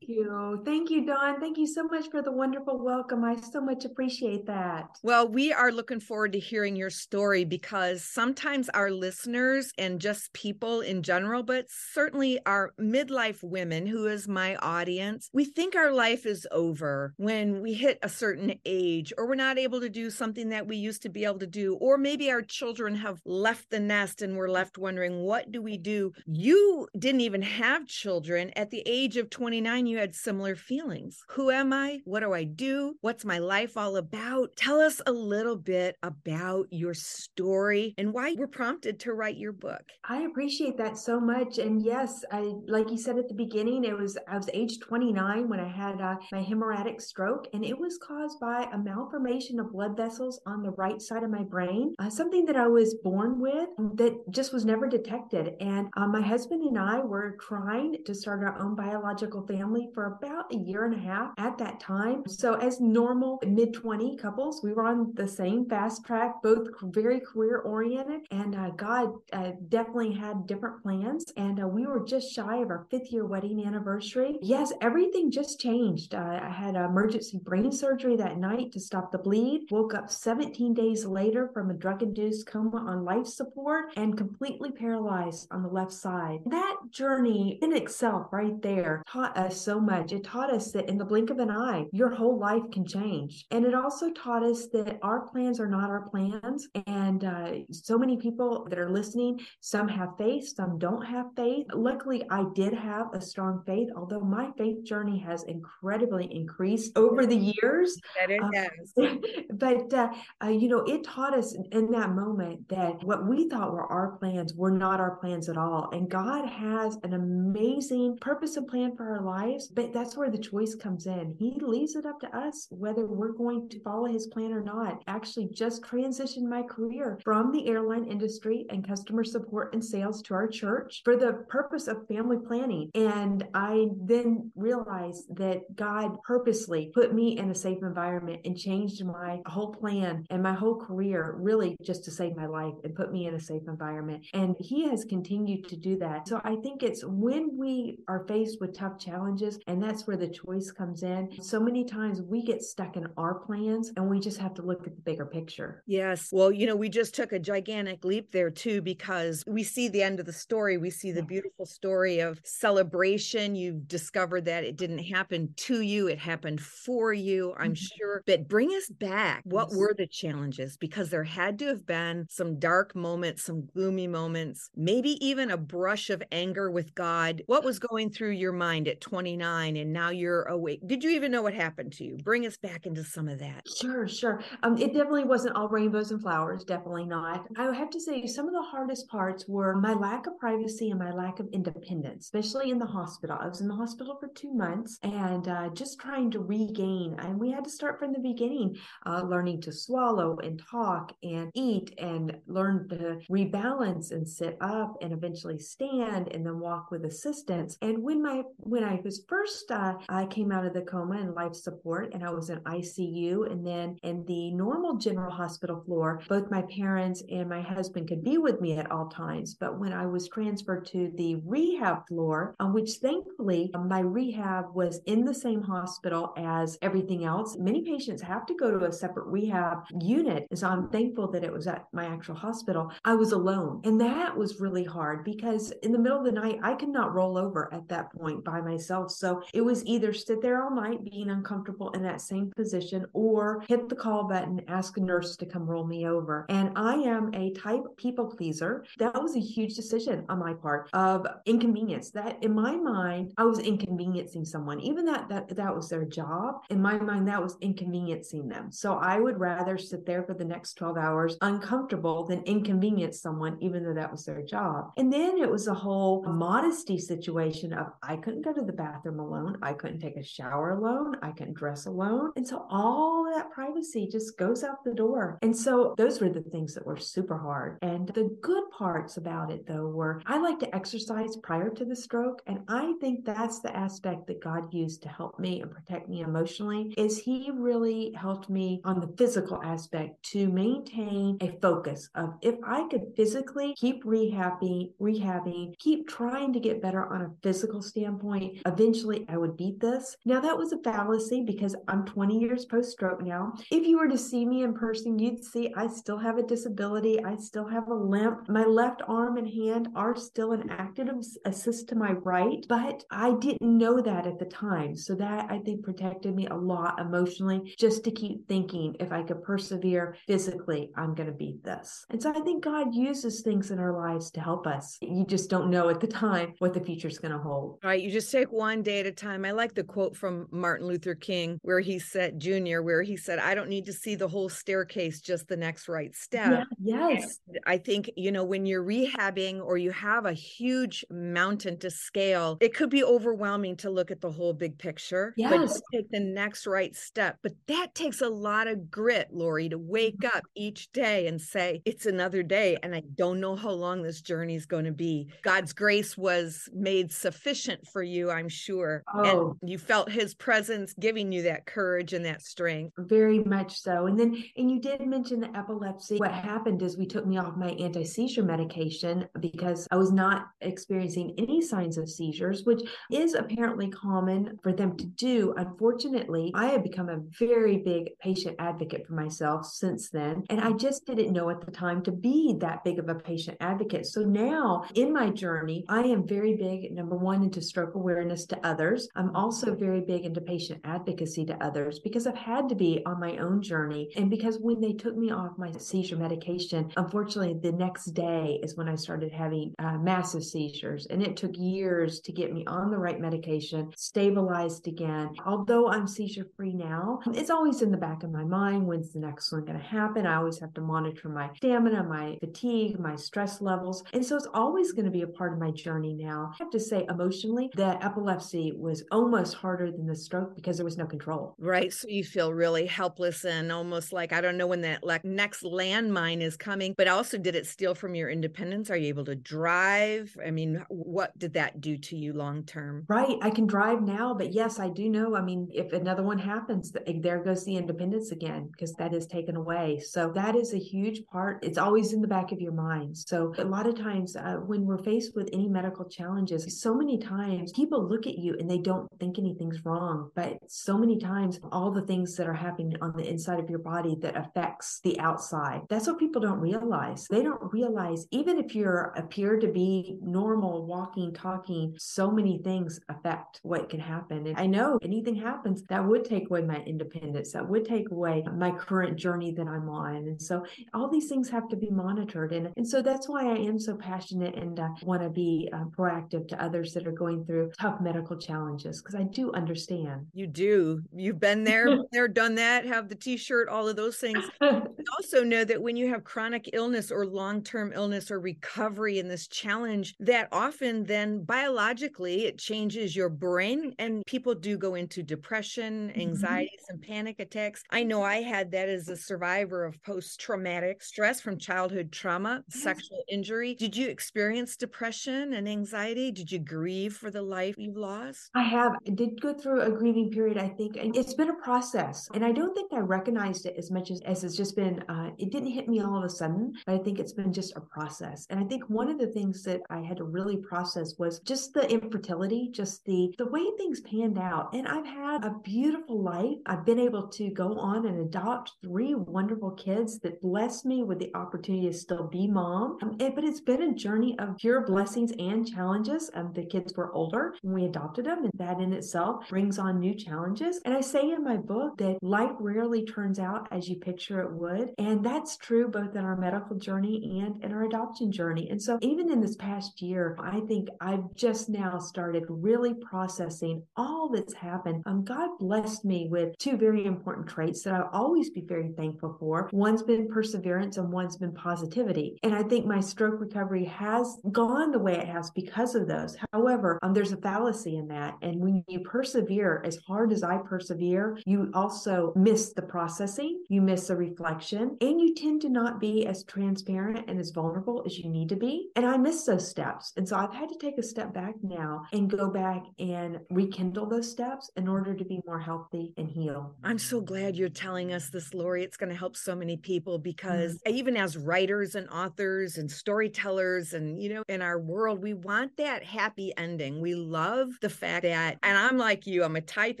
You. 0.08 0.62
Thank 0.64 0.90
you, 0.90 1.04
Dawn. 1.06 1.40
Thank 1.40 1.58
you 1.58 1.66
so 1.66 1.84
much 1.84 2.10
for 2.10 2.22
the 2.22 2.32
wonderful 2.32 2.82
welcome. 2.82 3.24
I 3.24 3.36
so 3.36 3.60
much 3.60 3.84
appreciate 3.84 4.46
that. 4.46 4.98
Well, 5.02 5.28
we 5.28 5.52
are 5.52 5.72
looking 5.72 6.00
forward 6.00 6.32
to 6.32 6.38
hearing 6.38 6.76
your 6.76 6.90
story 6.90 7.44
because 7.44 8.04
sometimes 8.04 8.68
our 8.70 8.90
listeners 8.90 9.72
and 9.78 10.00
just 10.00 10.32
people 10.32 10.80
in 10.80 11.02
general, 11.02 11.42
but 11.42 11.66
certainly 11.68 12.38
our 12.46 12.72
midlife 12.80 13.42
women, 13.42 13.86
who 13.86 14.06
is 14.06 14.28
my 14.28 14.56
audience, 14.56 15.28
we 15.32 15.44
think 15.44 15.76
our 15.76 15.92
life 15.92 16.26
is 16.26 16.46
over 16.50 17.14
when 17.16 17.60
we 17.60 17.74
hit 17.74 17.98
a 18.02 18.08
certain 18.08 18.54
age 18.64 19.12
or 19.16 19.26
we're 19.26 19.34
not 19.34 19.58
able 19.58 19.80
to 19.80 19.88
do 19.88 20.10
something 20.10 20.50
that 20.50 20.66
we 20.66 20.76
used 20.76 21.02
to 21.02 21.08
be 21.08 21.24
able 21.24 21.38
to 21.38 21.46
do, 21.46 21.74
or 21.76 21.98
maybe 21.98 22.30
our 22.30 22.42
children 22.42 22.94
have 22.94 23.20
left 23.24 23.70
the 23.70 23.80
nest 23.80 24.22
and 24.22 24.36
we're 24.36 24.48
left 24.48 24.78
wondering, 24.78 25.22
what 25.22 25.50
do 25.50 25.60
we 25.62 25.76
do? 25.76 26.12
You 26.26 26.88
didn't 26.98 27.22
even 27.22 27.42
have 27.42 27.86
children. 27.86 28.50
At 28.56 28.70
the 28.70 28.82
age 28.86 29.16
of 29.16 29.30
29, 29.30 29.86
you 29.86 29.93
had 29.96 30.14
similar 30.14 30.56
feelings. 30.56 31.22
Who 31.30 31.50
am 31.50 31.72
I? 31.72 32.00
What 32.04 32.20
do 32.20 32.32
I 32.32 32.44
do? 32.44 32.96
What's 33.00 33.24
my 33.24 33.38
life 33.38 33.76
all 33.76 33.96
about? 33.96 34.56
Tell 34.56 34.80
us 34.80 35.00
a 35.06 35.12
little 35.12 35.56
bit 35.56 35.96
about 36.02 36.66
your 36.70 36.94
story 36.94 37.94
and 37.98 38.12
why 38.12 38.28
you 38.28 38.38
were 38.38 38.46
prompted 38.46 39.00
to 39.00 39.12
write 39.12 39.36
your 39.36 39.52
book. 39.52 39.82
I 40.08 40.22
appreciate 40.22 40.76
that 40.78 40.98
so 40.98 41.20
much. 41.20 41.58
And 41.58 41.82
yes, 41.82 42.24
I 42.30 42.54
like 42.66 42.90
you 42.90 42.98
said 42.98 43.18
at 43.18 43.28
the 43.28 43.34
beginning, 43.34 43.84
it 43.84 43.96
was 43.96 44.18
I 44.28 44.36
was 44.36 44.48
age 44.52 44.78
29 44.80 45.48
when 45.48 45.60
I 45.60 45.68
had 45.68 46.00
uh, 46.00 46.16
my 46.32 46.42
hemorrhagic 46.42 47.00
stroke, 47.00 47.46
and 47.52 47.64
it 47.64 47.78
was 47.78 47.98
caused 47.98 48.40
by 48.40 48.68
a 48.72 48.78
malformation 48.78 49.60
of 49.60 49.72
blood 49.72 49.96
vessels 49.96 50.40
on 50.46 50.62
the 50.62 50.70
right 50.72 51.00
side 51.00 51.22
of 51.22 51.30
my 51.30 51.42
brain, 51.42 51.94
uh, 51.98 52.10
something 52.10 52.44
that 52.46 52.56
I 52.56 52.66
was 52.66 52.94
born 53.02 53.40
with 53.40 53.68
that 53.96 54.14
just 54.30 54.52
was 54.52 54.64
never 54.64 54.86
detected. 54.86 55.54
And 55.60 55.88
uh, 55.96 56.06
my 56.06 56.22
husband 56.22 56.62
and 56.62 56.78
I 56.78 56.98
were 57.00 57.36
trying 57.40 57.96
to 58.04 58.14
start 58.14 58.42
our 58.42 58.58
own 58.58 58.74
biological 58.74 59.46
family 59.46 59.83
for 59.92 60.16
about 60.16 60.52
a 60.52 60.56
year 60.56 60.84
and 60.84 60.94
a 60.94 60.98
half 60.98 61.32
at 61.38 61.58
that 61.58 61.80
time. 61.80 62.22
So 62.26 62.54
as 62.54 62.80
normal 62.80 63.40
mid 63.46 63.74
20 63.74 64.16
couples, 64.16 64.62
we 64.62 64.72
were 64.72 64.86
on 64.86 65.12
the 65.14 65.28
same 65.28 65.68
fast 65.68 66.04
track, 66.04 66.42
both 66.42 66.68
very 66.82 67.20
career 67.20 67.58
oriented, 67.58 68.22
and 68.30 68.54
uh, 68.54 68.70
God 68.70 69.12
uh, 69.32 69.52
definitely 69.68 70.12
had 70.12 70.46
different 70.46 70.82
plans. 70.82 71.24
And 71.36 71.60
uh, 71.60 71.68
we 71.68 71.86
were 71.86 72.04
just 72.04 72.32
shy 72.32 72.58
of 72.58 72.70
our 72.70 72.86
fifth 72.90 73.12
year 73.12 73.26
wedding 73.26 73.64
anniversary. 73.66 74.38
Yes, 74.42 74.72
everything 74.80 75.30
just 75.30 75.60
changed. 75.60 76.14
Uh, 76.14 76.40
I 76.42 76.50
had 76.50 76.74
emergency 76.76 77.40
brain 77.42 77.72
surgery 77.72 78.16
that 78.16 78.38
night 78.38 78.72
to 78.72 78.80
stop 78.80 79.10
the 79.10 79.18
bleed. 79.18 79.66
Woke 79.70 79.94
up 79.94 80.10
17 80.10 80.74
days 80.74 81.04
later 81.04 81.50
from 81.52 81.70
a 81.70 81.74
drug 81.74 82.02
induced 82.02 82.46
coma 82.46 82.76
on 82.76 83.04
life 83.04 83.26
support 83.26 83.92
and 83.96 84.16
completely 84.16 84.70
paralyzed 84.70 85.48
on 85.50 85.62
the 85.62 85.68
left 85.68 85.92
side. 85.92 86.40
That 86.46 86.76
journey 86.90 87.58
in 87.62 87.72
itself, 87.72 88.32
right 88.32 88.60
there, 88.62 89.02
taught 89.06 89.36
us 89.36 89.60
so 89.60 89.73
much. 89.80 90.12
It 90.12 90.24
taught 90.24 90.52
us 90.52 90.72
that 90.72 90.88
in 90.88 90.98
the 90.98 91.04
blink 91.04 91.30
of 91.30 91.38
an 91.38 91.50
eye, 91.50 91.84
your 91.92 92.10
whole 92.10 92.38
life 92.38 92.62
can 92.72 92.86
change. 92.86 93.44
And 93.50 93.64
it 93.64 93.74
also 93.74 94.12
taught 94.12 94.42
us 94.42 94.68
that 94.72 94.98
our 95.02 95.26
plans 95.28 95.60
are 95.60 95.66
not 95.66 95.90
our 95.90 96.08
plans. 96.08 96.68
And 96.86 97.24
uh, 97.24 97.52
so 97.70 97.98
many 97.98 98.16
people 98.16 98.66
that 98.70 98.78
are 98.78 98.90
listening, 98.90 99.40
some 99.60 99.88
have 99.88 100.10
faith, 100.18 100.52
some 100.56 100.78
don't 100.78 101.04
have 101.04 101.26
faith. 101.36 101.66
Luckily, 101.72 102.24
I 102.30 102.44
did 102.54 102.72
have 102.72 103.06
a 103.12 103.20
strong 103.20 103.62
faith, 103.66 103.88
although 103.96 104.20
my 104.20 104.50
faith 104.56 104.84
journey 104.84 105.18
has 105.20 105.44
incredibly 105.44 106.32
increased 106.34 106.96
over 106.96 107.26
the 107.26 107.36
years. 107.36 107.96
That 108.18 108.30
it 108.30 108.42
um, 108.42 109.20
but, 109.54 109.92
uh, 109.92 110.08
uh, 110.42 110.48
you 110.48 110.68
know, 110.68 110.84
it 110.86 111.04
taught 111.04 111.34
us 111.34 111.54
in 111.72 111.90
that 111.92 112.10
moment 112.10 112.68
that 112.68 113.02
what 113.04 113.26
we 113.26 113.48
thought 113.48 113.72
were 113.72 113.90
our 113.90 114.16
plans 114.18 114.54
were 114.54 114.70
not 114.70 115.00
our 115.00 115.16
plans 115.16 115.48
at 115.48 115.56
all. 115.56 115.90
And 115.92 116.08
God 116.08 116.48
has 116.48 116.98
an 117.02 117.14
amazing 117.14 118.18
purpose 118.20 118.56
and 118.56 118.66
plan 118.66 118.96
for 118.96 119.16
our 119.16 119.22
lives, 119.22 119.63
but 119.68 119.92
that's 119.92 120.16
where 120.16 120.30
the 120.30 120.38
choice 120.38 120.74
comes 120.74 121.06
in. 121.06 121.34
He 121.38 121.58
leaves 121.60 121.96
it 121.96 122.06
up 122.06 122.20
to 122.20 122.36
us 122.36 122.66
whether 122.70 123.06
we're 123.06 123.32
going 123.32 123.68
to 123.70 123.80
follow 123.82 124.06
his 124.06 124.26
plan 124.28 124.52
or 124.52 124.62
not. 124.62 125.02
Actually, 125.06 125.48
just 125.52 125.84
transition 125.84 126.14
transitioned 126.14 126.48
my 126.48 126.62
career 126.62 127.18
from 127.24 127.52
the 127.52 127.66
airline 127.68 128.04
industry 128.04 128.66
and 128.70 128.86
customer 128.86 129.24
support 129.24 129.72
and 129.74 129.84
sales 129.84 130.22
to 130.22 130.34
our 130.34 130.48
church 130.48 131.02
for 131.04 131.16
the 131.16 131.44
purpose 131.48 131.88
of 131.88 132.06
family 132.08 132.36
planning. 132.46 132.90
And 132.94 133.44
I 133.54 133.86
then 134.02 134.50
realized 134.56 135.36
that 135.36 135.60
God 135.74 136.16
purposely 136.26 136.90
put 136.94 137.14
me 137.14 137.38
in 137.38 137.50
a 137.50 137.54
safe 137.54 137.78
environment 137.82 138.40
and 138.44 138.56
changed 138.56 139.04
my 139.04 139.40
whole 139.46 139.72
plan 139.72 140.24
and 140.30 140.42
my 140.42 140.54
whole 140.54 140.76
career 140.76 141.36
really 141.38 141.76
just 141.82 142.04
to 142.04 142.10
save 142.10 142.36
my 142.36 142.46
life 142.46 142.74
and 142.84 142.94
put 142.94 143.12
me 143.12 143.26
in 143.26 143.34
a 143.34 143.40
safe 143.40 143.62
environment. 143.68 144.26
And 144.34 144.54
He 144.58 144.88
has 144.88 145.04
continued 145.04 145.68
to 145.68 145.76
do 145.76 145.98
that. 145.98 146.28
So 146.28 146.40
I 146.44 146.56
think 146.62 146.82
it's 146.82 147.04
when 147.04 147.56
we 147.56 147.98
are 148.08 148.26
faced 148.26 148.60
with 148.60 148.76
tough 148.76 148.98
challenges, 148.98 149.53
and 149.66 149.82
that's 149.82 150.06
where 150.06 150.16
the 150.16 150.28
choice 150.28 150.70
comes 150.70 151.02
in. 151.02 151.30
So 151.40 151.60
many 151.60 151.84
times 151.84 152.22
we 152.22 152.42
get 152.42 152.62
stuck 152.62 152.96
in 152.96 153.06
our 153.16 153.34
plans 153.34 153.92
and 153.96 154.08
we 154.08 154.20
just 154.20 154.38
have 154.38 154.54
to 154.54 154.62
look 154.62 154.86
at 154.86 154.94
the 154.94 155.02
bigger 155.02 155.26
picture. 155.26 155.82
Yes. 155.86 156.28
Well, 156.32 156.52
you 156.52 156.66
know, 156.66 156.76
we 156.76 156.88
just 156.88 157.14
took 157.14 157.32
a 157.32 157.38
gigantic 157.38 158.04
leap 158.04 158.32
there 158.32 158.50
too, 158.50 158.82
because 158.82 159.42
we 159.46 159.62
see 159.62 159.88
the 159.88 160.02
end 160.02 160.20
of 160.20 160.26
the 160.26 160.32
story. 160.32 160.76
We 160.76 160.90
see 160.90 161.12
the 161.12 161.22
beautiful 161.22 161.66
story 161.66 162.20
of 162.20 162.40
celebration. 162.44 163.54
You've 163.54 163.88
discovered 163.88 164.44
that 164.46 164.64
it 164.64 164.76
didn't 164.76 165.04
happen 165.04 165.52
to 165.56 165.80
you, 165.80 166.08
it 166.08 166.18
happened 166.18 166.60
for 166.60 167.12
you, 167.12 167.54
I'm 167.58 167.74
mm-hmm. 167.74 167.98
sure. 167.98 168.22
But 168.26 168.48
bring 168.48 168.70
us 168.70 168.88
back. 168.88 169.42
What 169.44 169.70
were 169.72 169.94
the 169.96 170.06
challenges? 170.06 170.76
Because 170.76 171.10
there 171.10 171.24
had 171.24 171.58
to 171.60 171.66
have 171.66 171.86
been 171.86 172.26
some 172.30 172.58
dark 172.58 172.94
moments, 172.94 173.44
some 173.44 173.66
gloomy 173.74 174.06
moments, 174.06 174.70
maybe 174.76 175.10
even 175.24 175.50
a 175.50 175.56
brush 175.56 176.10
of 176.10 176.22
anger 176.32 176.70
with 176.70 176.94
God. 176.94 177.42
What 177.46 177.64
was 177.64 177.78
going 177.78 178.10
through 178.10 178.32
your 178.32 178.52
mind 178.52 178.88
at 178.88 179.00
29 179.00 179.42
29 179.44 179.76
and 179.76 179.92
now 179.92 180.10
you're 180.10 180.42
awake. 180.44 180.80
Did 180.86 181.04
you 181.04 181.10
even 181.10 181.30
know 181.30 181.42
what 181.42 181.54
happened 181.54 181.92
to 181.94 182.04
you? 182.04 182.16
Bring 182.16 182.46
us 182.46 182.56
back 182.56 182.86
into 182.86 183.04
some 183.04 183.28
of 183.28 183.38
that. 183.40 183.62
Sure, 183.80 184.08
sure. 184.08 184.42
Um, 184.62 184.76
it 184.78 184.88
definitely 184.88 185.24
wasn't 185.24 185.56
all 185.56 185.68
rainbows 185.68 186.10
and 186.10 186.20
flowers, 186.20 186.64
definitely 186.64 187.06
not. 187.06 187.46
I 187.56 187.74
have 187.74 187.90
to 187.90 188.00
say, 188.00 188.26
some 188.26 188.46
of 188.46 188.54
the 188.54 188.62
hardest 188.62 189.08
parts 189.08 189.46
were 189.46 189.76
my 189.76 189.92
lack 189.92 190.26
of 190.26 190.38
privacy 190.38 190.90
and 190.90 190.98
my 190.98 191.12
lack 191.12 191.40
of 191.40 191.48
independence, 191.52 192.26
especially 192.26 192.70
in 192.70 192.78
the 192.78 192.86
hospital. 192.86 193.36
I 193.40 193.48
was 193.48 193.60
in 193.60 193.68
the 193.68 193.74
hospital 193.74 194.16
for 194.18 194.28
two 194.34 194.52
months 194.52 194.98
and 195.02 195.46
uh, 195.48 195.68
just 195.70 196.00
trying 196.00 196.30
to 196.32 196.40
regain. 196.40 197.16
And 197.18 197.38
we 197.38 197.50
had 197.50 197.64
to 197.64 197.70
start 197.70 197.98
from 197.98 198.12
the 198.12 198.20
beginning, 198.20 198.76
uh, 199.06 199.22
learning 199.22 199.60
to 199.62 199.72
swallow 199.72 200.38
and 200.42 200.60
talk 200.70 201.12
and 201.22 201.50
eat 201.54 201.94
and 201.98 202.36
learn 202.46 202.88
to 202.88 203.18
rebalance 203.30 204.10
and 204.10 204.28
sit 204.28 204.56
up 204.60 204.96
and 205.02 205.12
eventually 205.12 205.58
stand 205.58 206.28
and 206.32 206.46
then 206.46 206.60
walk 206.60 206.90
with 206.90 207.04
assistance. 207.04 207.76
And 207.82 208.02
when 208.02 208.22
my 208.22 208.42
when 208.58 208.84
I 208.84 209.00
was 209.04 209.23
first 209.28 209.70
uh, 209.70 209.94
I 210.08 210.26
came 210.26 210.52
out 210.52 210.66
of 210.66 210.74
the 210.74 210.82
coma 210.82 211.18
and 211.18 211.34
life 211.34 211.54
support 211.54 212.12
and 212.14 212.24
I 212.24 212.30
was 212.30 212.50
in 212.50 212.58
ICU 212.60 213.50
and 213.50 213.66
then 213.66 213.96
in 214.02 214.24
the 214.26 214.50
normal 214.52 214.96
general 214.96 215.30
hospital 215.30 215.82
floor, 215.84 216.22
both 216.28 216.50
my 216.50 216.62
parents 216.62 217.22
and 217.30 217.48
my 217.48 217.60
husband 217.60 218.08
could 218.08 218.22
be 218.22 218.38
with 218.38 218.60
me 218.60 218.78
at 218.78 218.90
all 218.90 219.08
times. 219.08 219.54
But 219.54 219.78
when 219.78 219.92
I 219.92 220.06
was 220.06 220.28
transferred 220.28 220.86
to 220.86 221.12
the 221.16 221.36
rehab 221.44 222.06
floor, 222.08 222.54
which 222.60 222.94
thankfully 223.02 223.70
my 223.74 224.00
rehab 224.00 224.74
was 224.74 225.00
in 225.06 225.24
the 225.24 225.34
same 225.34 225.62
hospital 225.62 226.32
as 226.36 226.78
everything 226.82 227.24
else, 227.24 227.56
many 227.58 227.82
patients 227.82 228.22
have 228.22 228.46
to 228.46 228.54
go 228.54 228.70
to 228.70 228.86
a 228.86 228.92
separate 228.92 229.26
rehab 229.26 229.84
unit. 230.00 230.46
So 230.54 230.68
I'm 230.68 230.88
thankful 230.90 231.30
that 231.32 231.44
it 231.44 231.52
was 231.52 231.66
at 231.66 231.86
my 231.92 232.06
actual 232.06 232.34
hospital. 232.34 232.90
I 233.04 233.14
was 233.14 233.32
alone. 233.32 233.80
And 233.84 234.00
that 234.00 234.36
was 234.36 234.60
really 234.60 234.84
hard 234.84 235.24
because 235.24 235.72
in 235.82 235.92
the 235.92 235.98
middle 235.98 236.18
of 236.18 236.24
the 236.24 236.32
night, 236.32 236.58
I 236.62 236.74
could 236.74 236.88
not 236.88 237.14
roll 237.14 237.36
over 237.38 237.72
at 237.72 237.88
that 237.88 238.12
point 238.12 238.44
by 238.44 238.60
myself. 238.60 239.10
So 239.14 239.42
it 239.52 239.60
was 239.60 239.84
either 239.86 240.12
sit 240.12 240.42
there 240.42 240.62
all 240.62 240.74
night 240.74 241.04
being 241.04 241.30
uncomfortable 241.30 241.90
in 241.90 242.02
that 242.02 242.20
same 242.20 242.50
position 242.54 243.06
or 243.12 243.64
hit 243.68 243.88
the 243.88 243.96
call 243.96 244.24
button, 244.24 244.62
ask 244.68 244.96
a 244.96 245.00
nurse 245.00 245.36
to 245.36 245.46
come 245.46 245.66
roll 245.66 245.86
me 245.86 246.06
over. 246.06 246.46
And 246.48 246.72
I 246.76 246.94
am 246.94 247.32
a 247.34 247.52
type 247.52 247.82
people 247.96 248.26
pleaser. 248.26 248.84
That 248.98 249.20
was 249.20 249.36
a 249.36 249.40
huge 249.40 249.74
decision 249.74 250.24
on 250.28 250.38
my 250.38 250.54
part 250.54 250.90
of 250.92 251.26
inconvenience. 251.46 252.10
That 252.10 252.42
in 252.42 252.54
my 252.54 252.76
mind, 252.76 253.32
I 253.36 253.44
was 253.44 253.58
inconveniencing 253.58 254.44
someone. 254.44 254.80
Even 254.80 255.04
that 255.06 255.28
that 255.28 255.54
that 255.56 255.74
was 255.74 255.88
their 255.88 256.04
job. 256.04 256.62
In 256.70 256.80
my 256.80 256.98
mind, 256.98 257.28
that 257.28 257.42
was 257.42 257.56
inconveniencing 257.60 258.48
them. 258.48 258.70
So 258.72 258.94
I 258.94 259.20
would 259.20 259.38
rather 259.38 259.78
sit 259.78 260.06
there 260.06 260.24
for 260.24 260.34
the 260.34 260.44
next 260.44 260.74
12 260.74 260.96
hours 260.96 261.36
uncomfortable 261.40 262.24
than 262.24 262.42
inconvenience 262.44 263.20
someone, 263.20 263.56
even 263.60 263.84
though 263.84 263.94
that 263.94 264.10
was 264.10 264.24
their 264.24 264.42
job. 264.42 264.92
And 264.96 265.12
then 265.12 265.38
it 265.38 265.50
was 265.50 265.66
a 265.66 265.74
whole 265.74 266.22
modesty 266.24 266.98
situation 266.98 267.72
of 267.72 267.92
I 268.02 268.16
couldn't 268.16 268.42
go 268.42 268.52
to 268.52 268.62
the 268.62 268.72
bathroom 268.72 269.03
alone. 269.06 269.58
I 269.62 269.72
couldn't 269.72 270.00
take 270.00 270.16
a 270.16 270.22
shower 270.22 270.70
alone. 270.70 271.16
I 271.22 271.30
couldn't 271.30 271.54
dress 271.54 271.86
alone. 271.86 272.32
And 272.36 272.46
so 272.46 272.66
all 272.70 273.24
that 273.34 273.50
privacy 273.50 274.08
just 274.10 274.36
goes 274.38 274.64
out 274.64 274.84
the 274.84 274.94
door. 274.94 275.38
And 275.42 275.56
so 275.56 275.94
those 275.96 276.20
were 276.20 276.28
the 276.28 276.42
things 276.42 276.74
that 276.74 276.86
were 276.86 276.96
super 276.96 277.36
hard. 277.36 277.78
And 277.82 278.08
the 278.08 278.36
good 278.40 278.64
parts 278.70 279.16
about 279.16 279.50
it, 279.50 279.66
though, 279.66 279.88
were 279.88 280.22
I 280.26 280.38
like 280.38 280.58
to 280.60 280.74
exercise 280.74 281.36
prior 281.36 281.70
to 281.70 281.84
the 281.84 281.96
stroke. 281.96 282.42
And 282.46 282.60
I 282.68 282.94
think 283.00 283.24
that's 283.24 283.60
the 283.60 283.74
aspect 283.76 284.26
that 284.26 284.42
God 284.42 284.72
used 284.72 285.02
to 285.02 285.08
help 285.08 285.38
me 285.38 285.62
and 285.62 285.70
protect 285.70 286.08
me 286.08 286.22
emotionally 286.22 286.94
is 286.96 287.18
he 287.18 287.50
really 287.52 288.12
helped 288.12 288.48
me 288.48 288.80
on 288.84 289.00
the 289.00 289.12
physical 289.16 289.62
aspect 289.62 290.22
to 290.22 290.48
maintain 290.48 291.38
a 291.40 291.58
focus 291.60 292.08
of 292.14 292.34
if 292.42 292.56
I 292.64 292.86
could 292.88 293.12
physically 293.16 293.74
keep 293.76 294.04
rehabbing, 294.04 294.92
rehabbing, 295.00 295.78
keep 295.78 296.08
trying 296.08 296.52
to 296.52 296.60
get 296.60 296.82
better 296.82 297.06
on 297.12 297.22
a 297.22 297.32
physical 297.42 297.82
standpoint, 297.82 298.62
eventually 298.66 298.93
I 299.28 299.36
would 299.36 299.56
beat 299.56 299.80
this. 299.80 300.16
Now 300.24 300.40
that 300.40 300.56
was 300.56 300.72
a 300.72 300.78
fallacy 300.78 301.42
because 301.44 301.74
I'm 301.88 302.04
20 302.04 302.38
years 302.38 302.64
post 302.64 302.92
stroke 302.92 303.22
now. 303.22 303.52
If 303.70 303.86
you 303.86 303.98
were 303.98 304.08
to 304.08 304.16
see 304.16 304.46
me 304.46 304.62
in 304.62 304.72
person, 304.72 305.18
you'd 305.18 305.42
see 305.42 305.72
I 305.76 305.88
still 305.88 306.18
have 306.18 306.38
a 306.38 306.42
disability. 306.42 307.22
I 307.24 307.36
still 307.36 307.66
have 307.66 307.88
a 307.88 307.94
limp. 307.94 308.48
My 308.48 308.64
left 308.64 309.02
arm 309.08 309.36
and 309.36 309.48
hand 309.48 309.88
are 309.96 310.14
still 310.14 310.52
an 310.52 310.70
active 310.70 311.08
assist 311.44 311.88
to 311.88 311.96
my 311.96 312.12
right, 312.12 312.64
but 312.68 313.02
I 313.10 313.32
didn't 313.32 313.62
know 313.62 314.00
that 314.00 314.26
at 314.26 314.38
the 314.38 314.44
time. 314.44 314.96
So 314.96 315.14
that 315.16 315.50
I 315.50 315.58
think 315.58 315.82
protected 315.82 316.34
me 316.34 316.46
a 316.46 316.54
lot 316.54 317.00
emotionally 317.00 317.74
just 317.76 318.04
to 318.04 318.12
keep 318.12 318.46
thinking 318.46 318.94
if 319.00 319.12
I 319.12 319.22
could 319.22 319.42
persevere 319.42 320.16
physically, 320.26 320.90
I'm 320.96 321.14
going 321.14 321.26
to 321.26 321.32
beat 321.32 321.64
this. 321.64 322.06
And 322.10 322.22
so 322.22 322.30
I 322.30 322.40
think 322.40 322.62
God 322.62 322.94
uses 322.94 323.42
things 323.42 323.72
in 323.72 323.78
our 323.80 323.92
lives 323.92 324.30
to 324.32 324.40
help 324.40 324.66
us. 324.66 324.98
You 325.02 325.26
just 325.26 325.50
don't 325.50 325.70
know 325.70 325.88
at 325.88 326.00
the 326.00 326.06
time 326.06 326.54
what 326.58 326.74
the 326.74 326.80
future 326.80 327.08
is 327.08 327.18
going 327.18 327.32
to 327.32 327.38
hold. 327.38 327.78
Right. 327.82 328.00
You 328.00 328.10
just 328.10 328.30
take 328.30 328.52
one 328.52 328.82
day 328.84 329.00
at 329.00 329.06
a 329.06 329.12
time. 329.12 329.44
I 329.44 329.50
like 329.50 329.74
the 329.74 329.82
quote 329.82 330.16
from 330.16 330.46
Martin 330.50 330.86
Luther 330.86 331.14
King 331.14 331.58
where 331.62 331.80
he 331.80 331.98
said, 331.98 332.38
Jr., 332.38 332.82
where 332.82 333.02
he 333.02 333.16
said, 333.16 333.38
I 333.38 333.54
don't 333.54 333.68
need 333.68 333.86
to 333.86 333.92
see 333.92 334.14
the 334.14 334.28
whole 334.28 334.48
staircase, 334.48 335.20
just 335.20 335.48
the 335.48 335.56
next 335.56 335.88
right 335.88 336.14
step. 336.14 336.64
Yeah, 336.80 337.08
yes. 337.08 337.40
And 337.48 337.58
I 337.66 337.78
think, 337.78 338.10
you 338.16 338.30
know, 338.30 338.44
when 338.44 338.66
you're 338.66 338.84
rehabbing 338.84 339.60
or 339.62 339.78
you 339.78 339.90
have 339.92 340.26
a 340.26 340.32
huge 340.32 341.04
mountain 341.10 341.78
to 341.78 341.90
scale, 341.90 342.58
it 342.60 342.74
could 342.74 342.90
be 342.90 343.02
overwhelming 343.02 343.76
to 343.78 343.90
look 343.90 344.10
at 344.10 344.20
the 344.20 344.30
whole 344.30 344.52
big 344.52 344.78
picture. 344.78 345.34
Yes. 345.36 345.50
But 345.50 345.60
just 345.62 345.82
take 345.92 346.10
the 346.10 346.20
next 346.20 346.66
right 346.66 346.94
step. 346.94 347.38
But 347.42 347.54
that 347.66 347.94
takes 347.94 348.20
a 348.20 348.28
lot 348.28 348.68
of 348.68 348.90
grit, 348.90 349.28
Lori, 349.32 349.68
to 349.70 349.78
wake 349.78 350.18
mm-hmm. 350.18 350.36
up 350.36 350.44
each 350.54 350.92
day 350.92 351.26
and 351.26 351.40
say, 351.40 351.82
it's 351.84 352.06
another 352.06 352.42
day. 352.42 352.76
And 352.82 352.94
I 352.94 353.02
don't 353.14 353.40
know 353.40 353.56
how 353.56 353.70
long 353.70 354.02
this 354.02 354.20
journey 354.20 354.54
is 354.54 354.66
going 354.66 354.84
to 354.84 354.92
be. 354.92 355.28
God's 355.42 355.72
grace 355.72 356.16
was 356.16 356.68
made 356.74 357.12
sufficient 357.12 357.86
for 357.86 358.02
you, 358.02 358.30
I'm 358.30 358.48
sure. 358.48 358.73
Oh. 359.12 359.56
And 359.60 359.70
you 359.70 359.78
felt 359.78 360.10
his 360.10 360.34
presence 360.34 360.94
giving 360.98 361.32
you 361.32 361.42
that 361.42 361.66
courage 361.66 362.12
and 362.12 362.24
that 362.24 362.42
strength. 362.42 362.94
Very 362.98 363.40
much 363.40 363.80
so. 363.80 364.06
And 364.06 364.18
then, 364.18 364.42
and 364.56 364.70
you 364.70 364.80
did 364.80 365.06
mention 365.06 365.40
the 365.40 365.56
epilepsy. 365.56 366.16
What 366.16 366.32
happened 366.32 366.82
is 366.82 366.96
we 366.96 367.06
took 367.06 367.26
me 367.26 367.38
off 367.38 367.56
my 367.56 367.70
anti 367.70 368.04
seizure 368.04 368.42
medication 368.42 369.26
because 369.40 369.86
I 369.90 369.96
was 369.96 370.12
not 370.12 370.46
experiencing 370.60 371.34
any 371.38 371.60
signs 371.60 371.98
of 371.98 372.08
seizures, 372.08 372.64
which 372.64 372.82
is 373.10 373.34
apparently 373.34 373.88
common 373.90 374.58
for 374.62 374.72
them 374.72 374.96
to 374.96 375.06
do. 375.06 375.54
Unfortunately, 375.56 376.52
I 376.54 376.66
have 376.66 376.82
become 376.82 377.08
a 377.08 377.20
very 377.38 377.78
big 377.78 378.18
patient 378.18 378.56
advocate 378.58 379.06
for 379.06 379.14
myself 379.14 379.66
since 379.66 380.10
then. 380.10 380.44
And 380.50 380.60
I 380.60 380.72
just 380.72 381.06
didn't 381.06 381.32
know 381.32 381.50
at 381.50 381.64
the 381.64 381.72
time 381.72 382.02
to 382.04 382.12
be 382.12 382.56
that 382.60 382.84
big 382.84 382.98
of 382.98 383.08
a 383.08 383.14
patient 383.14 383.56
advocate. 383.60 384.06
So 384.06 384.22
now 384.22 384.84
in 384.94 385.12
my 385.12 385.30
journey, 385.30 385.84
I 385.88 386.00
am 386.00 386.26
very 386.26 386.56
big, 386.56 386.92
number 386.92 387.16
one, 387.16 387.42
into 387.42 387.62
stroke 387.62 387.94
awareness 387.94 388.46
to 388.46 388.63
others. 388.64 389.08
I'm 389.14 389.34
also 389.36 389.74
very 389.74 390.00
big 390.00 390.24
into 390.24 390.40
patient 390.40 390.80
advocacy 390.84 391.44
to 391.46 391.64
others 391.64 391.98
because 391.98 392.26
I've 392.26 392.36
had 392.36 392.68
to 392.68 392.74
be 392.74 393.02
on 393.06 393.20
my 393.20 393.36
own 393.36 393.62
journey. 393.62 394.10
And 394.16 394.30
because 394.30 394.58
when 394.60 394.80
they 394.80 394.92
took 394.92 395.16
me 395.16 395.30
off 395.30 395.58
my 395.58 395.70
seizure 395.72 396.16
medication, 396.16 396.90
unfortunately, 396.96 397.58
the 397.62 397.76
next 397.76 398.06
day 398.06 398.58
is 398.62 398.76
when 398.76 398.88
I 398.88 398.96
started 398.96 399.32
having 399.32 399.74
uh, 399.78 399.98
massive 399.98 400.44
seizures. 400.44 401.06
And 401.10 401.22
it 401.22 401.36
took 401.36 401.56
years 401.56 402.20
to 402.20 402.32
get 402.32 402.52
me 402.52 402.64
on 402.66 402.90
the 402.90 402.98
right 402.98 403.20
medication, 403.20 403.92
stabilized 403.96 404.88
again. 404.88 405.30
Although 405.46 405.88
I'm 405.88 406.08
seizure 406.08 406.46
free 406.56 406.72
now, 406.72 407.20
it's 407.26 407.50
always 407.50 407.82
in 407.82 407.90
the 407.90 407.96
back 407.96 408.22
of 408.22 408.30
my 408.30 408.44
mind 408.44 408.86
when's 408.86 409.12
the 409.12 409.20
next 409.20 409.52
one 409.52 409.64
going 409.64 409.78
to 409.78 409.84
happen? 409.84 410.26
I 410.26 410.36
always 410.36 410.58
have 410.60 410.74
to 410.74 410.80
monitor 410.80 411.28
my 411.28 411.50
stamina, 411.56 412.04
my 412.04 412.36
fatigue, 412.40 412.98
my 412.98 413.16
stress 413.16 413.60
levels. 413.60 414.04
And 414.12 414.24
so 414.24 414.36
it's 414.36 414.48
always 414.54 414.92
going 414.92 415.04
to 415.04 415.10
be 415.10 415.22
a 415.22 415.26
part 415.26 415.52
of 415.52 415.58
my 415.58 415.70
journey 415.70 416.14
now. 416.14 416.52
I 416.54 416.62
have 416.62 416.70
to 416.70 416.80
say, 416.80 417.06
emotionally, 417.08 417.70
that 417.74 418.04
epilepsy 418.04 418.53
was 418.76 419.04
almost 419.10 419.54
harder 419.54 419.90
than 419.90 420.06
the 420.06 420.16
stroke 420.16 420.54
because 420.54 420.76
there 420.76 420.84
was 420.84 420.96
no 420.96 421.06
control. 421.06 421.54
Right. 421.58 421.92
So 421.92 422.08
you 422.08 422.24
feel 422.24 422.52
really 422.52 422.86
helpless 422.86 423.44
and 423.44 423.70
almost 423.72 424.12
like, 424.12 424.32
I 424.32 424.40
don't 424.40 424.56
know 424.56 424.66
when 424.66 424.82
that 424.82 425.04
like 425.04 425.24
next 425.24 425.62
landmine 425.62 426.40
is 426.40 426.56
coming, 426.56 426.94
but 426.96 427.08
also 427.08 427.38
did 427.38 427.54
it 427.54 427.66
steal 427.66 427.94
from 427.94 428.14
your 428.14 428.30
independence? 428.30 428.90
Are 428.90 428.96
you 428.96 429.08
able 429.08 429.24
to 429.24 429.34
drive? 429.34 430.36
I 430.44 430.50
mean, 430.50 430.84
what 430.88 431.36
did 431.38 431.54
that 431.54 431.80
do 431.80 431.96
to 431.96 432.16
you 432.16 432.32
long 432.32 432.64
term? 432.64 433.04
Right. 433.08 433.36
I 433.42 433.50
can 433.50 433.66
drive 433.66 434.02
now, 434.02 434.34
but 434.34 434.52
yes, 434.52 434.78
I 434.78 434.88
do 434.88 435.08
know. 435.08 435.34
I 435.36 435.42
mean, 435.42 435.68
if 435.72 435.92
another 435.92 436.22
one 436.22 436.38
happens, 436.38 436.92
there 436.92 437.42
goes 437.42 437.64
the 437.64 437.76
independence 437.76 438.30
again 438.30 438.68
because 438.70 438.94
that 438.94 439.14
is 439.14 439.26
taken 439.26 439.56
away. 439.56 440.00
So 440.00 440.30
that 440.34 440.54
is 440.54 440.74
a 440.74 440.78
huge 440.78 441.24
part. 441.26 441.64
It's 441.64 441.78
always 441.78 442.12
in 442.12 442.20
the 442.20 442.28
back 442.28 442.52
of 442.52 442.60
your 442.60 442.72
mind. 442.72 443.16
So 443.16 443.54
a 443.58 443.64
lot 443.64 443.86
of 443.86 443.96
times 443.96 444.36
uh, 444.36 444.56
when 444.56 444.84
we're 444.84 445.02
faced 445.02 445.34
with 445.34 445.48
any 445.52 445.68
medical 445.68 446.04
challenges, 446.08 446.80
so 446.80 446.94
many 446.94 447.18
times 447.18 447.72
people 447.72 448.08
look 448.08 448.26
at 448.26 448.38
you 448.38 448.43
and 448.58 448.70
they 448.70 448.78
don't 448.78 449.08
think 449.18 449.38
anything's 449.38 449.84
wrong. 449.84 450.30
But 450.34 450.58
so 450.68 450.96
many 450.98 451.18
times, 451.18 451.60
all 451.72 451.90
the 451.90 452.02
things 452.02 452.36
that 452.36 452.46
are 452.46 452.54
happening 452.54 452.96
on 453.00 453.16
the 453.16 453.28
inside 453.28 453.60
of 453.60 453.70
your 453.70 453.78
body 453.78 454.16
that 454.20 454.36
affects 454.36 455.00
the 455.02 455.18
outside, 455.18 455.82
that's 455.88 456.06
what 456.06 456.18
people 456.18 456.40
don't 456.40 456.60
realize. 456.60 457.26
They 457.30 457.42
don't 457.42 457.72
realize, 457.72 458.26
even 458.30 458.58
if 458.58 458.74
you 458.74 458.84
appear 459.16 459.58
to 459.58 459.68
be 459.68 460.18
normal, 460.20 460.86
walking, 460.86 461.32
talking, 461.32 461.94
so 461.98 462.30
many 462.30 462.58
things 462.62 463.00
affect 463.08 463.60
what 463.62 463.88
can 463.88 464.00
happen. 464.00 464.46
And 464.46 464.58
I 464.58 464.66
know 464.66 464.98
anything 465.02 465.34
happens 465.34 465.84
that 465.84 466.04
would 466.04 466.24
take 466.24 466.50
away 466.50 466.62
my 466.62 466.82
independence, 466.86 467.52
that 467.52 467.68
would 467.68 467.84
take 467.84 468.10
away 468.10 468.44
my 468.54 468.70
current 468.72 469.16
journey 469.16 469.52
that 469.52 469.66
I'm 469.66 469.88
on. 469.88 470.16
And 470.16 470.40
so 470.40 470.64
all 470.92 471.08
these 471.08 471.28
things 471.28 471.48
have 471.50 471.68
to 471.68 471.76
be 471.76 471.90
monitored. 471.90 472.52
And, 472.52 472.70
and 472.76 472.86
so 472.86 473.02
that's 473.02 473.28
why 473.28 473.46
I 473.46 473.56
am 473.56 473.78
so 473.78 473.96
passionate 473.96 474.56
and 474.56 474.78
uh, 474.78 474.88
want 475.02 475.22
to 475.22 475.30
be 475.30 475.68
uh, 475.72 475.84
proactive 475.96 476.48
to 476.48 476.62
others 476.62 476.92
that 476.94 477.06
are 477.06 477.12
going 477.12 477.44
through 477.44 477.72
tough 477.78 478.00
medical 478.00 478.23
medical 478.24 478.36
challenges 478.36 479.02
because 479.02 479.14
I 479.14 479.24
do 479.24 479.52
understand. 479.52 480.26
You 480.32 480.46
do. 480.46 481.02
You've 481.14 481.40
been 481.40 481.64
there, 481.64 481.98
there, 482.12 482.28
done 482.28 482.54
that, 482.54 482.86
have 482.86 483.08
the 483.08 483.14
t 483.14 483.36
shirt, 483.36 483.68
all 483.68 483.88
of 483.88 483.96
those 483.96 484.16
things. 484.16 484.44
also 484.60 485.44
know 485.44 485.64
that 485.64 485.80
when 485.80 485.96
you 485.96 486.08
have 486.08 486.24
chronic 486.24 486.70
illness 486.72 487.10
or 487.10 487.26
long 487.26 487.62
term 487.62 487.92
illness 487.94 488.30
or 488.30 488.40
recovery 488.40 489.18
in 489.18 489.28
this 489.28 489.46
challenge, 489.46 490.14
that 490.20 490.48
often 490.52 491.04
then 491.04 491.44
biologically 491.44 492.46
it 492.46 492.58
changes 492.58 493.14
your 493.14 493.28
brain 493.28 493.94
and 493.98 494.24
people 494.26 494.54
do 494.54 494.78
go 494.78 494.94
into 494.94 495.22
depression, 495.22 496.10
anxieties, 496.16 496.70
mm-hmm. 496.84 496.94
and 496.94 497.02
panic 497.02 497.40
attacks. 497.40 497.82
I 497.90 498.02
know 498.04 498.22
I 498.22 498.36
had 498.36 498.70
that 498.72 498.88
as 498.88 499.08
a 499.08 499.16
survivor 499.16 499.84
of 499.84 500.02
post 500.02 500.40
traumatic 500.40 501.02
stress 501.02 501.40
from 501.40 501.58
childhood 501.58 502.10
trauma, 502.10 502.62
yes. 502.72 502.82
sexual 502.82 503.22
injury. 503.28 503.74
Did 503.74 503.96
you 503.96 504.08
experience 504.08 504.76
depression 504.76 505.54
and 505.54 505.68
anxiety? 505.68 506.30
Did 506.30 506.50
you 506.50 506.58
grieve 506.58 507.14
for 507.14 507.30
the 507.30 507.42
life 507.42 507.74
you've 507.76 507.96
lost? 507.96 508.13
I 508.54 508.62
have. 508.62 508.92
I 509.06 509.10
did 509.10 509.40
go 509.40 509.52
through 509.52 509.82
a 509.82 509.90
grieving 509.90 510.30
period, 510.30 510.58
I 510.58 510.68
think. 510.68 510.96
And 510.96 511.16
it's 511.16 511.34
been 511.34 511.50
a 511.50 511.54
process. 511.54 512.28
And 512.34 512.44
I 512.44 512.52
don't 512.52 512.74
think 512.74 512.92
I 512.92 512.98
recognized 512.98 513.66
it 513.66 513.74
as 513.76 513.90
much 513.90 514.10
as, 514.10 514.20
as 514.22 514.44
it's 514.44 514.56
just 514.56 514.76
been, 514.76 515.02
uh, 515.08 515.30
it 515.38 515.50
didn't 515.50 515.70
hit 515.70 515.88
me 515.88 516.00
all 516.00 516.18
of 516.18 516.24
a 516.24 516.28
sudden, 516.28 516.72
but 516.86 516.94
I 516.94 516.98
think 516.98 517.18
it's 517.18 517.32
been 517.32 517.52
just 517.52 517.76
a 517.76 517.80
process. 517.80 518.46
And 518.50 518.60
I 518.60 518.64
think 518.64 518.84
one 518.88 519.08
of 519.08 519.18
the 519.18 519.26
things 519.26 519.62
that 519.64 519.80
I 519.90 520.00
had 520.00 520.18
to 520.18 520.24
really 520.24 520.56
process 520.56 521.14
was 521.18 521.40
just 521.40 521.74
the 521.74 521.90
infertility, 521.90 522.70
just 522.72 523.04
the 523.04 523.34
the 523.38 523.46
way 523.46 523.64
things 523.76 524.00
panned 524.00 524.38
out. 524.38 524.72
And 524.74 524.86
I've 524.86 525.06
had 525.06 525.44
a 525.44 525.56
beautiful 525.64 526.22
life. 526.22 526.56
I've 526.66 526.84
been 526.84 526.98
able 526.98 527.28
to 527.28 527.50
go 527.50 527.78
on 527.78 528.06
and 528.06 528.20
adopt 528.20 528.72
three 528.82 529.14
wonderful 529.14 529.72
kids 529.72 530.18
that 530.20 530.40
bless 530.40 530.84
me 530.84 531.02
with 531.02 531.18
the 531.18 531.34
opportunity 531.34 531.88
to 531.88 531.92
still 531.92 532.28
be 532.28 532.46
mom. 532.46 532.98
Um, 533.02 533.16
and, 533.20 533.34
but 533.34 533.44
it's 533.44 533.60
been 533.60 533.82
a 533.82 533.94
journey 533.94 534.38
of 534.38 534.56
pure 534.58 534.82
blessings 534.82 535.32
and 535.38 535.66
challenges. 535.66 536.30
Um, 536.34 536.52
the 536.54 536.64
kids 536.64 536.94
were 536.96 537.12
older 537.12 537.54
when 537.62 537.74
we 537.74 537.84
adopted 537.84 538.03
them, 538.22 538.44
and 538.44 538.52
that 538.56 538.80
in 538.80 538.92
itself 538.92 539.48
brings 539.48 539.78
on 539.78 540.00
new 540.00 540.14
challenges. 540.14 540.80
And 540.84 540.94
I 540.94 541.00
say 541.00 541.30
in 541.30 541.44
my 541.44 541.56
book 541.56 541.96
that 541.98 542.18
life 542.22 542.52
rarely 542.58 543.04
turns 543.04 543.38
out 543.38 543.68
as 543.70 543.88
you 543.88 543.96
picture 543.96 544.40
it 544.40 544.52
would. 544.52 544.90
And 544.98 545.24
that's 545.24 545.56
true 545.56 545.88
both 545.88 546.14
in 546.16 546.24
our 546.24 546.36
medical 546.36 546.76
journey 546.76 547.42
and 547.44 547.62
in 547.64 547.72
our 547.72 547.84
adoption 547.84 548.30
journey. 548.32 548.68
And 548.70 548.80
so 548.80 548.98
even 549.02 549.30
in 549.30 549.40
this 549.40 549.56
past 549.56 550.02
year, 550.02 550.36
I 550.40 550.60
think 550.60 550.88
I've 551.00 551.34
just 551.34 551.68
now 551.68 551.98
started 551.98 552.44
really 552.48 552.94
processing 552.94 553.82
all 553.96 554.30
that's 554.32 554.54
happened. 554.54 555.02
Um, 555.06 555.24
God 555.24 555.50
blessed 555.58 556.04
me 556.04 556.28
with 556.30 556.56
two 556.58 556.76
very 556.76 557.04
important 557.06 557.48
traits 557.48 557.82
that 557.82 557.94
I'll 557.94 558.10
always 558.12 558.50
be 558.50 558.62
very 558.62 558.90
thankful 558.96 559.36
for. 559.38 559.68
One's 559.72 560.02
been 560.02 560.28
perseverance 560.28 560.96
and 560.96 561.12
one's 561.12 561.36
been 561.36 561.52
positivity. 561.52 562.38
And 562.42 562.54
I 562.54 562.62
think 562.62 562.86
my 562.86 563.00
stroke 563.00 563.40
recovery 563.40 563.84
has 563.84 564.38
gone 564.52 564.90
the 564.90 564.98
way 564.98 565.14
it 565.14 565.28
has 565.28 565.50
because 565.50 565.94
of 565.94 566.08
those. 566.08 566.36
However, 566.52 566.98
um, 567.02 567.12
there's 567.12 567.32
a 567.32 567.36
fallacy 567.36 567.93
in 567.96 568.08
that. 568.08 568.34
And 568.42 568.60
when 568.60 568.84
you 568.88 569.00
persevere 569.00 569.82
as 569.84 569.98
hard 570.06 570.32
as 570.32 570.42
I 570.42 570.58
persevere, 570.58 571.38
you 571.46 571.70
also 571.74 572.32
miss 572.36 572.72
the 572.72 572.82
processing, 572.82 573.62
you 573.68 573.80
miss 573.80 574.08
the 574.08 574.16
reflection, 574.16 574.96
and 575.00 575.20
you 575.20 575.34
tend 575.34 575.62
to 575.62 575.68
not 575.68 576.00
be 576.00 576.26
as 576.26 576.44
transparent 576.44 577.28
and 577.28 577.38
as 577.38 577.50
vulnerable 577.50 578.02
as 578.06 578.18
you 578.18 578.28
need 578.28 578.48
to 578.50 578.56
be. 578.56 578.88
And 578.96 579.06
I 579.06 579.16
miss 579.16 579.44
those 579.44 579.68
steps. 579.68 580.12
And 580.16 580.28
so 580.28 580.36
I've 580.36 580.54
had 580.54 580.68
to 580.68 580.78
take 580.78 580.98
a 580.98 581.02
step 581.02 581.32
back 581.32 581.54
now 581.62 582.02
and 582.12 582.30
go 582.30 582.50
back 582.50 582.82
and 582.98 583.40
rekindle 583.50 584.06
those 584.08 584.30
steps 584.30 584.70
in 584.76 584.88
order 584.88 585.14
to 585.14 585.24
be 585.24 585.40
more 585.46 585.58
healthy 585.58 586.12
and 586.16 586.28
heal. 586.28 586.74
I'm 586.82 586.98
so 586.98 587.20
glad 587.20 587.56
you're 587.56 587.68
telling 587.68 588.12
us 588.12 588.30
this, 588.30 588.54
Lori. 588.54 588.82
It's 588.82 588.96
going 588.96 589.10
to 589.10 589.18
help 589.18 589.36
so 589.36 589.54
many 589.54 589.76
people 589.76 590.18
because 590.18 590.78
mm-hmm. 590.78 590.94
even 590.94 591.16
as 591.16 591.36
writers 591.36 591.94
and 591.94 592.08
authors 592.08 592.78
and 592.78 592.90
storytellers, 592.90 593.92
and 593.92 594.20
you 594.22 594.32
know, 594.32 594.42
in 594.48 594.62
our 594.62 594.78
world, 594.78 595.22
we 595.22 595.34
want 595.34 595.76
that 595.76 596.04
happy 596.04 596.52
ending. 596.56 597.00
We 597.00 597.14
love 597.14 597.68
the 597.84 597.90
fact 597.90 598.22
that, 598.22 598.56
and 598.62 598.78
I'm 598.78 598.96
like 598.96 599.26
you, 599.26 599.44
I'm 599.44 599.56
a 599.56 599.60
type 599.60 600.00